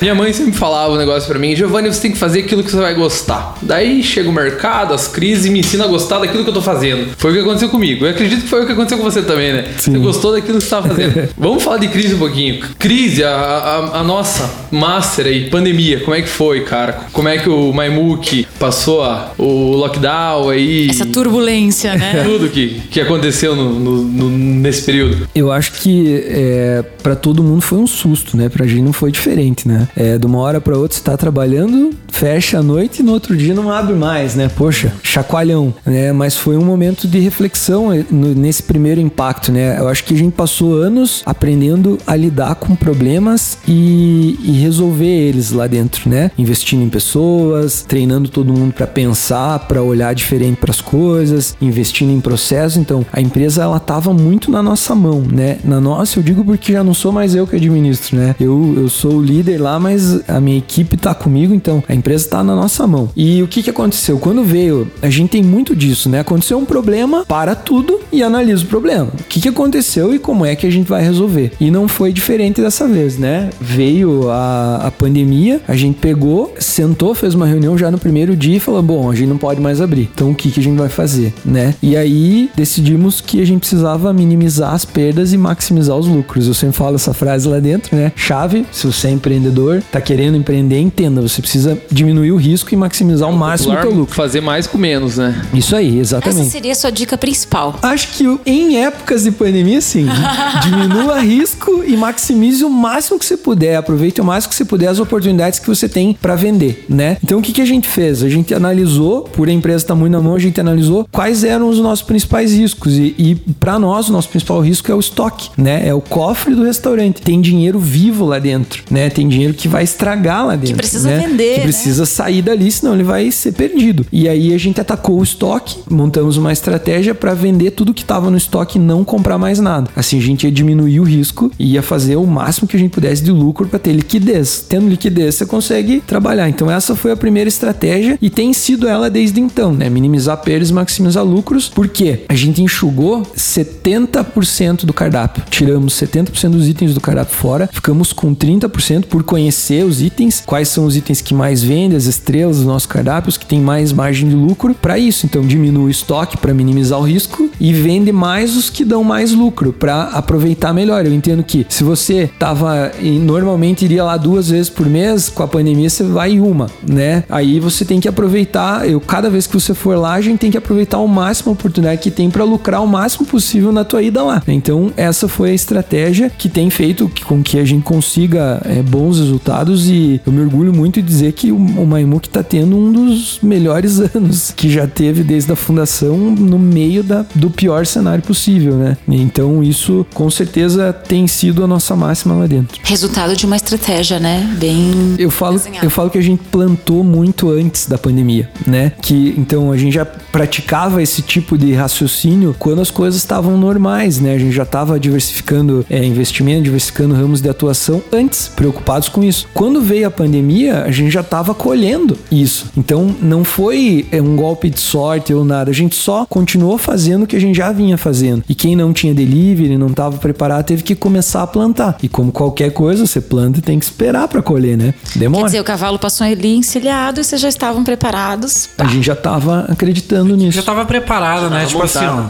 [0.00, 2.70] Minha mãe sempre falava um negócio pra mim: Giovanni, você tem que fazer aquilo que
[2.70, 3.54] você vai gostar.
[3.62, 6.62] Daí chega o mercado, as crises e me ensina a gostar daquilo que eu tô
[6.62, 7.08] fazendo.
[7.16, 8.04] Foi o que aconteceu comigo.
[8.04, 9.64] Eu acredito que foi o que aconteceu com você também, né?
[9.78, 11.28] Você gostou daquilo que você tava fazendo.
[11.36, 12.60] Vamos falar de crise um pouquinho.
[12.78, 17.00] Crise, a, a, a nossa master aí, pandemia, como é que foi, cara?
[17.12, 20.88] Como é que o Maimuk passou a- o lockdown aí?
[20.90, 22.22] Essa turbulência, né?
[22.26, 25.28] Tudo que, que aconteceu no- no- no- nesse período.
[25.34, 28.48] Eu acho que é, para todo mundo foi um susto, né?
[28.48, 29.88] Pra gente não foi diferente, né?
[29.96, 33.36] É, de uma hora pra outra você tá trabalhando, fecha a noite e no outro
[33.36, 34.50] dia não abre mais, né?
[34.56, 36.12] Poxa, chacoalhão, né?
[36.12, 39.78] Mas foi um momento de reflexão eh, nesse primeiro impacto, né?
[39.78, 45.06] Eu acho que a gente passou anos aprendendo a lidar com problemas e, e resolver
[45.06, 46.30] eles lá dentro, né?
[46.36, 52.20] Investindo em pessoas, treinando todo mundo pra pensar, pra olhar diferente pras coisas, investindo em
[52.20, 52.76] processos.
[52.76, 55.58] Então, a empresa ela tava muito na nossa mão, né?
[55.64, 58.34] Na nossa, eu digo porque já não sou mais eu que administro, né?
[58.40, 62.28] Eu, eu sou o líder lá, mas a minha equipe tá comigo, então a empresa
[62.28, 63.08] tá na nossa mão.
[63.16, 64.18] E o que que aconteceu?
[64.18, 64.65] Quando veio,
[65.02, 66.20] a gente tem muito disso, né?
[66.20, 69.10] Aconteceu um problema, para tudo e analisa o problema.
[69.18, 71.52] O que que aconteceu e como é que a gente vai resolver?
[71.60, 73.50] E não foi diferente dessa vez, né?
[73.60, 78.56] Veio a, a pandemia, a gente pegou, sentou, fez uma reunião já no primeiro dia
[78.56, 80.08] e falou: bom, a gente não pode mais abrir.
[80.14, 81.74] Então o que, que a gente vai fazer, né?
[81.82, 86.46] E aí decidimos que a gente precisava minimizar as perdas e maximizar os lucros.
[86.46, 88.12] Eu sempre falo essa frase lá dentro, né?
[88.16, 92.76] Chave, se você é empreendedor, tá querendo empreender, entenda, você precisa diminuir o risco e
[92.76, 94.14] maximizar ao máximo o teu lucro.
[94.14, 95.42] Fazer mais com menos, né?
[95.52, 96.50] Isso aí, Essa exatamente.
[96.50, 97.78] seria a sua dica principal.
[97.82, 100.06] Acho que em épocas de pandemia, sim.
[100.62, 103.76] Diminua risco e maximize o máximo que você puder.
[103.76, 107.18] Aproveite o máximo que você puder as oportunidades que você tem para vender, né?
[107.22, 108.22] Então, o que, que a gente fez?
[108.22, 111.68] A gente analisou, por a empresa estar muito na mão, a gente analisou quais eram
[111.68, 112.94] os nossos principais riscos.
[112.94, 115.86] E, e para nós, o nosso principal risco é o estoque, né?
[115.86, 117.20] É o cofre do restaurante.
[117.22, 119.10] Tem dinheiro vivo lá dentro, né?
[119.10, 120.76] Tem dinheiro que vai estragar lá dentro.
[120.76, 121.26] precisa né?
[121.26, 121.64] vender, Que né?
[121.64, 124.06] precisa sair dali, senão ele vai ser perdido.
[124.12, 128.02] E aí aí a gente atacou o estoque, montamos uma estratégia para vender tudo que
[128.02, 129.90] estava no estoque e não comprar mais nada.
[129.96, 132.92] Assim a gente ia diminuir o risco e ia fazer o máximo que a gente
[132.92, 134.64] pudesse de lucro para ter liquidez.
[134.68, 136.48] Tendo liquidez, você consegue trabalhar.
[136.48, 139.88] Então essa foi a primeira estratégia e tem sido ela desde então, né?
[139.88, 145.42] Minimizar perdas, maximizar lucros, porque a gente enxugou 70% do cardápio.
[145.50, 150.68] Tiramos 70% dos itens do cardápio fora, ficamos com 30% por conhecer os itens, quais
[150.68, 153.92] são os itens que mais vendem, as estrelas do nosso cardápio, os que tem mais
[153.92, 155.26] margem de lucro para isso.
[155.26, 159.32] Então diminui o estoque para minimizar o risco e vende mais os que dão mais
[159.32, 161.04] lucro para aproveitar melhor.
[161.04, 165.42] Eu entendo que se você tava e normalmente iria lá duas vezes por mês, com
[165.42, 167.24] a pandemia você vai uma, né?
[167.28, 170.50] Aí você tem que aproveitar, eu cada vez que você for lá, a gente tem
[170.50, 174.02] que aproveitar o máximo a oportunidade que tem para lucrar o máximo possível na tua
[174.02, 174.42] ida lá.
[174.48, 179.18] Então, essa foi a estratégia que tem feito com que a gente consiga é, bons
[179.18, 182.92] resultados e eu me orgulho muito de dizer que o, o Maimuk está tendo um
[182.92, 188.22] dos melhores anos que já teve desde a fundação no meio da, do pior cenário
[188.22, 188.96] possível, né?
[189.08, 192.80] Então, isso com certeza tem sido a nossa máxima lá dentro.
[192.84, 194.56] Resultado de uma estratégia, né?
[194.58, 195.14] Bem.
[195.18, 198.92] Eu falo, eu falo que a gente plantou muito antes da pandemia, né?
[199.02, 200.06] Que então a gente já
[200.36, 204.34] praticava esse tipo de raciocínio quando as coisas estavam normais, né?
[204.34, 209.48] A gente já estava diversificando é, investimento, diversificando ramos de atuação antes, preocupados com isso.
[209.54, 212.66] Quando veio a pandemia, a gente já estava colhendo isso.
[212.76, 215.70] Então não foi é, um golpe de sorte ou nada.
[215.70, 218.44] A gente só continuou fazendo o que a gente já vinha fazendo.
[218.46, 221.96] E quem não tinha delivery, não estava preparado, teve que começar a plantar.
[222.02, 224.92] E como qualquer coisa, você planta e tem que esperar para colher, né?
[225.14, 225.44] Demora.
[225.44, 228.68] Quer dizer, o cavalo passou ali encilhado e vocês já estavam preparados.
[228.76, 230.56] A gente já estava acreditando nisso.
[230.56, 231.66] Já tava preparado, né?
[231.66, 232.24] Tipo assim, ó.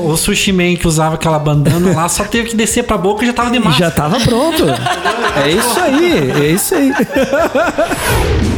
[0.00, 3.22] O, o sushi man que usava aquela bandana lá só teve que descer pra boca
[3.22, 3.76] e já tava demais.
[3.76, 4.64] Já tava pronto.
[5.44, 6.90] É isso aí, é isso aí.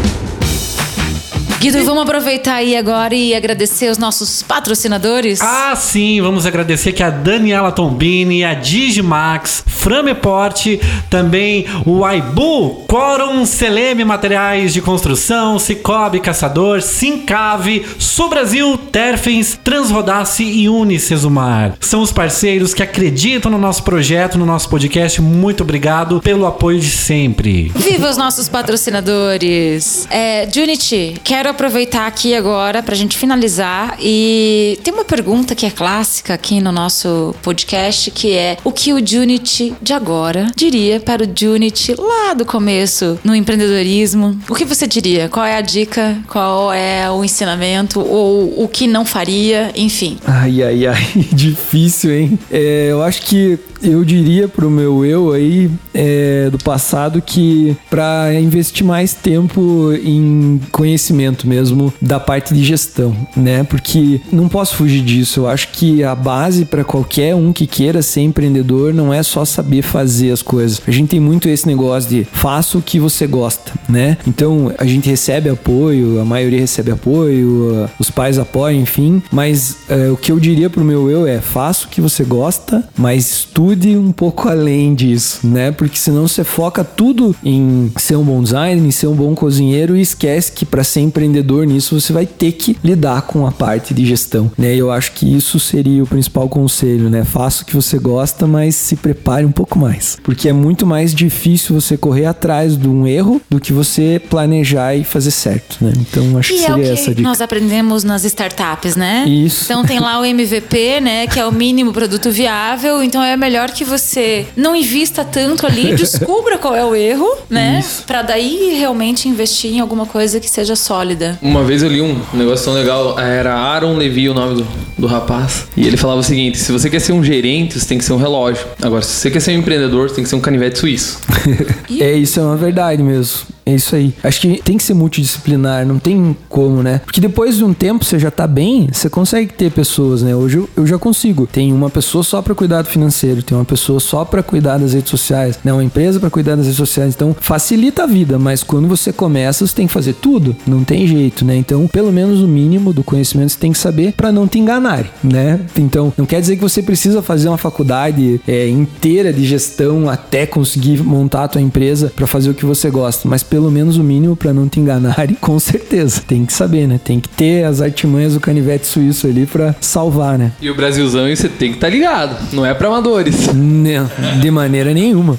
[1.60, 5.42] Guido, vamos aproveitar aí agora e agradecer os nossos patrocinadores.
[5.42, 10.80] Ah, sim, vamos agradecer que a Daniela Tombini, a Digimax, Frameporte,
[11.10, 17.84] também o Aibu, Quorum, Seleme Materiais de Construção, Cicobi Caçador, Sincave,
[18.30, 21.74] Brasil, Terfens, Transrodace e Unicesumar.
[21.80, 25.20] São os parceiros que acreditam no nosso projeto, no nosso podcast.
[25.20, 27.70] Muito obrigado pelo apoio de sempre.
[27.74, 30.06] Viva os nossos patrocinadores!
[30.08, 35.70] É, Junity, quero aproveitar aqui agora pra gente finalizar e tem uma pergunta que é
[35.70, 41.24] clássica aqui no nosso podcast, que é o que o Junity de agora diria para
[41.24, 44.38] o Junity lá do começo no empreendedorismo?
[44.48, 45.28] O que você diria?
[45.28, 46.18] Qual é a dica?
[46.28, 48.00] Qual é o ensinamento?
[48.00, 49.70] Ou o que não faria?
[49.74, 50.18] Enfim.
[50.24, 52.38] Ai, ai, ai, difícil, hein?
[52.50, 58.32] É, eu acho que eu diria pro meu eu aí é, do passado que para
[58.34, 63.64] investir mais tempo em conhecimento mesmo da parte de gestão, né?
[63.64, 65.40] Porque não posso fugir disso.
[65.40, 69.44] Eu acho que a base para qualquer um que queira ser empreendedor não é só
[69.44, 70.80] saber fazer as coisas.
[70.86, 74.16] A gente tem muito esse negócio de faça o que você gosta, né?
[74.26, 79.22] Então a gente recebe apoio, a maioria recebe apoio, os pais apoiam, enfim.
[79.30, 82.84] Mas é, o que eu diria pro meu eu é faça o que você gosta,
[82.96, 85.70] mas estude estude um pouco além disso, né?
[85.70, 89.96] Porque senão você foca tudo em ser um bom designer, em ser um bom cozinheiro
[89.96, 93.94] e esquece que para ser empreendedor nisso você vai ter que lidar com a parte
[93.94, 94.74] de gestão, né?
[94.74, 97.24] Eu acho que isso seria o principal conselho, né?
[97.24, 101.14] Faça o que você gosta, mas se prepare um pouco mais, porque é muito mais
[101.14, 105.92] difícil você correr atrás de um erro do que você planejar e fazer certo, né?
[105.96, 107.22] Então acho e que é seria o que essa dica.
[107.22, 109.24] nós aprendemos nas startups, né?
[109.26, 109.64] Isso.
[109.64, 111.26] Então tem lá o MVP, né?
[111.26, 113.02] Que é o mínimo produto viável.
[113.02, 117.84] Então é melhor que você não invista tanto ali, descubra qual é o erro, né?
[118.06, 121.38] Pra daí realmente investir em alguma coisa que seja sólida.
[121.42, 124.66] Uma vez eu li um negócio tão legal, era Aaron Levi o nome do,
[124.98, 125.66] do rapaz.
[125.76, 128.12] E ele falava o seguinte: se você quer ser um gerente, você tem que ser
[128.12, 128.66] um relógio.
[128.80, 131.18] Agora, se você quer ser um empreendedor, você tem que ser um canivete suíço.
[132.00, 133.40] É, isso é uma verdade mesmo.
[133.64, 134.14] É isso aí.
[134.22, 137.00] Acho que tem que ser multidisciplinar, não tem como, né?
[137.04, 140.34] Porque depois de um tempo você já tá bem, você consegue ter pessoas, né?
[140.34, 141.46] Hoje eu, eu já consigo.
[141.46, 144.92] Tem uma pessoa só para cuidar do financeiro, tem uma pessoa só para cuidar das
[144.92, 145.72] redes sociais, né?
[145.72, 147.14] Uma empresa para cuidar das redes sociais.
[147.14, 150.56] Então facilita a vida, mas quando você começa, você tem que fazer tudo.
[150.66, 151.56] Não tem jeito, né?
[151.56, 155.06] Então, pelo menos o mínimo do conhecimento você tem que saber para não te enganar,
[155.22, 155.60] né?
[155.76, 160.46] Então, não quer dizer que você precisa fazer uma faculdade é, inteira de gestão até
[160.46, 163.98] conseguir montar a tua empresa para fazer o que você gosta, mas pelo pelo menos
[163.98, 166.22] o mínimo para não te enganarem, com certeza.
[166.26, 166.98] Tem que saber, né?
[167.02, 170.52] Tem que ter as artimanhas do canivete suíço ali para salvar, né?
[170.62, 172.36] E o Brasilzão, e você tem que estar tá ligado.
[172.54, 173.52] Não é para amadores.
[173.52, 175.38] Não, de maneira nenhuma.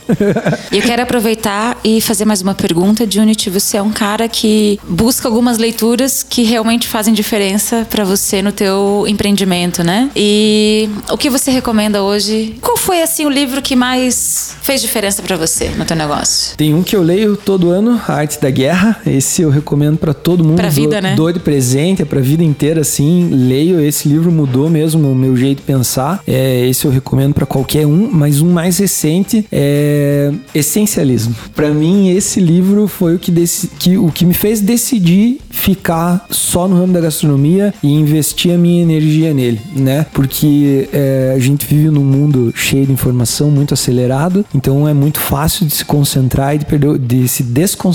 [0.71, 3.49] E eu quero aproveitar e fazer mais uma pergunta, Unity.
[3.49, 8.51] Você é um cara que busca algumas leituras que realmente fazem diferença para você no
[8.51, 10.11] teu empreendimento, né?
[10.15, 12.55] E o que você recomenda hoje?
[12.61, 16.55] Qual foi assim o livro que mais fez diferença para você no teu negócio?
[16.55, 18.97] Tem um que eu leio todo ano, A Arte da Guerra.
[19.05, 20.57] Esse eu recomendo para todo mundo.
[20.57, 21.15] Pra vida, do, né?
[21.15, 23.29] Dor de presente, é pra vida inteira, assim.
[23.31, 26.21] Leio, esse livro mudou mesmo o meu jeito de pensar.
[26.27, 31.35] É, esse eu recomendo para qualquer um, mas um mais recente é Essencialismo.
[31.55, 33.31] Para mim, esse livro foi o que,
[33.79, 38.57] que, o que me fez decidir ficar só no ramo da gastronomia e investir a
[38.57, 40.05] minha energia nele, né?
[40.13, 45.19] Porque é, a gente vive num mundo cheio de informação, muito acelerado, então é muito
[45.19, 47.90] fácil de se concentrar e de, perder, de se desconcentrar,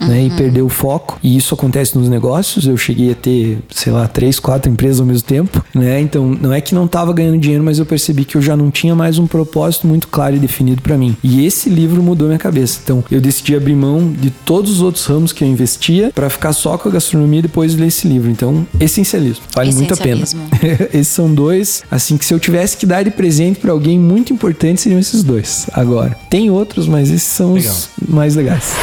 [0.00, 0.08] uhum.
[0.08, 0.24] né?
[0.24, 0.36] E uhum.
[0.36, 1.18] perder o foco.
[1.22, 2.66] E isso acontece nos negócios.
[2.66, 6.00] Eu cheguei a ter, sei lá, três, quatro empresas ao mesmo tempo, né?
[6.00, 8.70] Então não é que não estava ganhando dinheiro, mas eu percebi que eu já não
[8.70, 11.16] tinha mais um propósito muito claro e definido para mim.
[11.22, 12.80] E esse livro mudou minha cabeça.
[12.82, 16.52] Então eu decidi abrir mão de todos os outros ramos que eu investia para ficar
[16.52, 18.30] só com a gastronomia e depois ler esse livro.
[18.30, 19.44] Então, essencialismo.
[19.54, 20.24] Vale muito a pena.
[20.92, 24.32] Esses são dois, assim, que se eu tivesse que dar de presente para alguém muito
[24.32, 25.66] importante, seriam esses dois.
[25.72, 27.72] Agora, tem outros, mas esses são Legal.
[27.72, 28.74] os mais legais.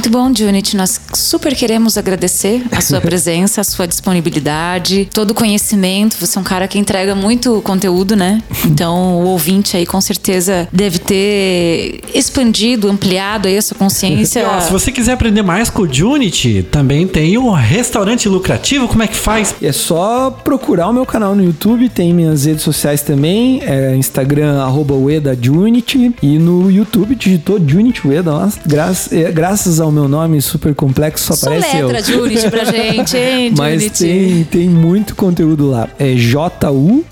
[0.00, 0.78] Muito bom, Junit.
[0.78, 6.16] Nós super queremos agradecer a sua presença, a sua disponibilidade, todo o conhecimento.
[6.18, 8.42] Você é um cara que entrega muito conteúdo, né?
[8.64, 14.48] Então, o ouvinte aí com certeza deve ter expandido, ampliado aí a sua consciência.
[14.48, 18.88] Ó, se você quiser aprender mais com o Junit, também tem o restaurante lucrativo.
[18.88, 19.54] Como é que faz?
[19.60, 24.62] É só procurar o meu canal no YouTube, tem minhas redes sociais também, é Instagram,
[24.62, 30.74] arroba UedaJunit, e no YouTube digitou Junit Ueda, graças, é, graças ao meu nome super
[30.74, 31.88] complexo, só aparece eu.
[31.88, 35.88] letra Unity pra gente, hein, Mas tem, tem muito conteúdo lá.
[35.98, 36.14] É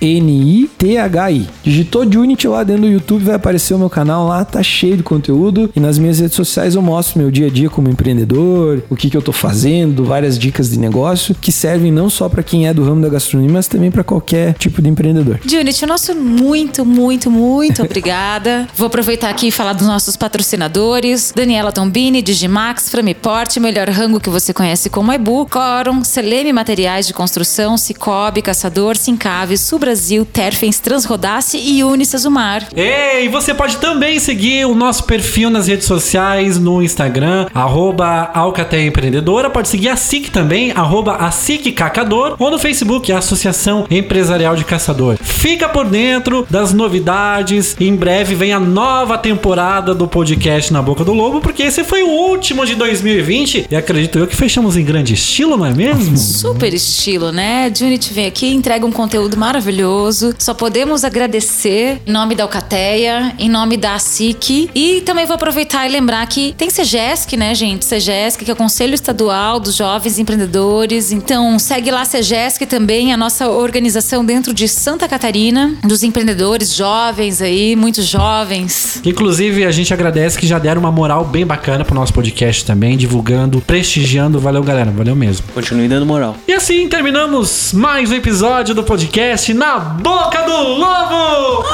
[0.09, 1.49] J-U-N-I-T-H-I.
[1.63, 5.03] Digitou Unity lá dentro do YouTube, vai aparecer o meu canal lá, tá cheio de
[5.03, 5.71] conteúdo.
[5.75, 9.11] E nas minhas redes sociais eu mostro meu dia a dia como empreendedor, o que,
[9.11, 12.75] que eu tô fazendo, várias dicas de negócio que servem não só para quem é
[12.75, 15.41] do ramo da gastronomia, mas também para qualquer tipo de empreendedor.
[15.45, 18.67] Unity, nosso muito, muito, muito obrigada.
[18.77, 24.21] Vou aproveitar aqui e falar dos nossos patrocinadores: Daniela Tombini, Digimar Max, Framiporte, Melhor Rango
[24.21, 30.27] que você conhece como Ebu, Corum, Seleme Materiais de Construção, Cicobi, Caçador, Sincave, Sul Brasil,
[30.27, 32.69] Terfens, Transrodace e Unicesumar.
[32.77, 38.87] Ei, você pode também seguir o nosso perfil nas redes sociais, no Instagram, arroba Alcateia
[38.87, 44.55] Empreendedora, pode seguir a SIC também, a SIC Cacador, ou no Facebook, a Associação Empresarial
[44.55, 45.17] de Caçador.
[45.23, 51.03] Fica por dentro das novidades, em breve vem a nova temporada do podcast Na Boca
[51.03, 54.77] do Lobo, porque esse foi o último último de 2020 e acredito eu que fechamos
[54.77, 56.17] em grande estilo, não é mesmo?
[56.17, 57.71] Super estilo, né?
[57.75, 60.35] Junit vem aqui, entrega um conteúdo maravilhoso.
[60.39, 65.87] Só podemos agradecer em nome da Alcateia, em nome da ASIC e também vou aproveitar
[65.87, 67.85] e lembrar que tem CEGESC, né, gente?
[67.85, 71.13] CEGESC, que é o Conselho Estadual dos Jovens Empreendedores.
[71.13, 77.41] Então, segue lá CEGESC também, a nossa organização dentro de Santa Catarina, dos empreendedores jovens
[77.41, 79.01] aí, muitos jovens.
[79.05, 82.65] Inclusive, a gente agradece que já deram uma moral bem bacana pro nosso podcast podcast
[82.65, 84.41] também, divulgando, prestigiando.
[84.41, 84.91] Valeu, galera.
[84.91, 85.47] Valeu mesmo.
[85.53, 86.37] Continue dando moral.
[86.47, 91.65] E assim terminamos mais um episódio do podcast Na Boca do Lobo!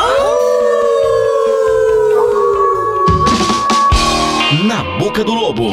[4.64, 5.70] Na Boca do Lobo.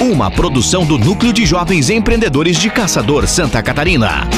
[0.00, 4.28] Uma produção do Núcleo de Jovens Empreendedores de Caçador Santa Catarina.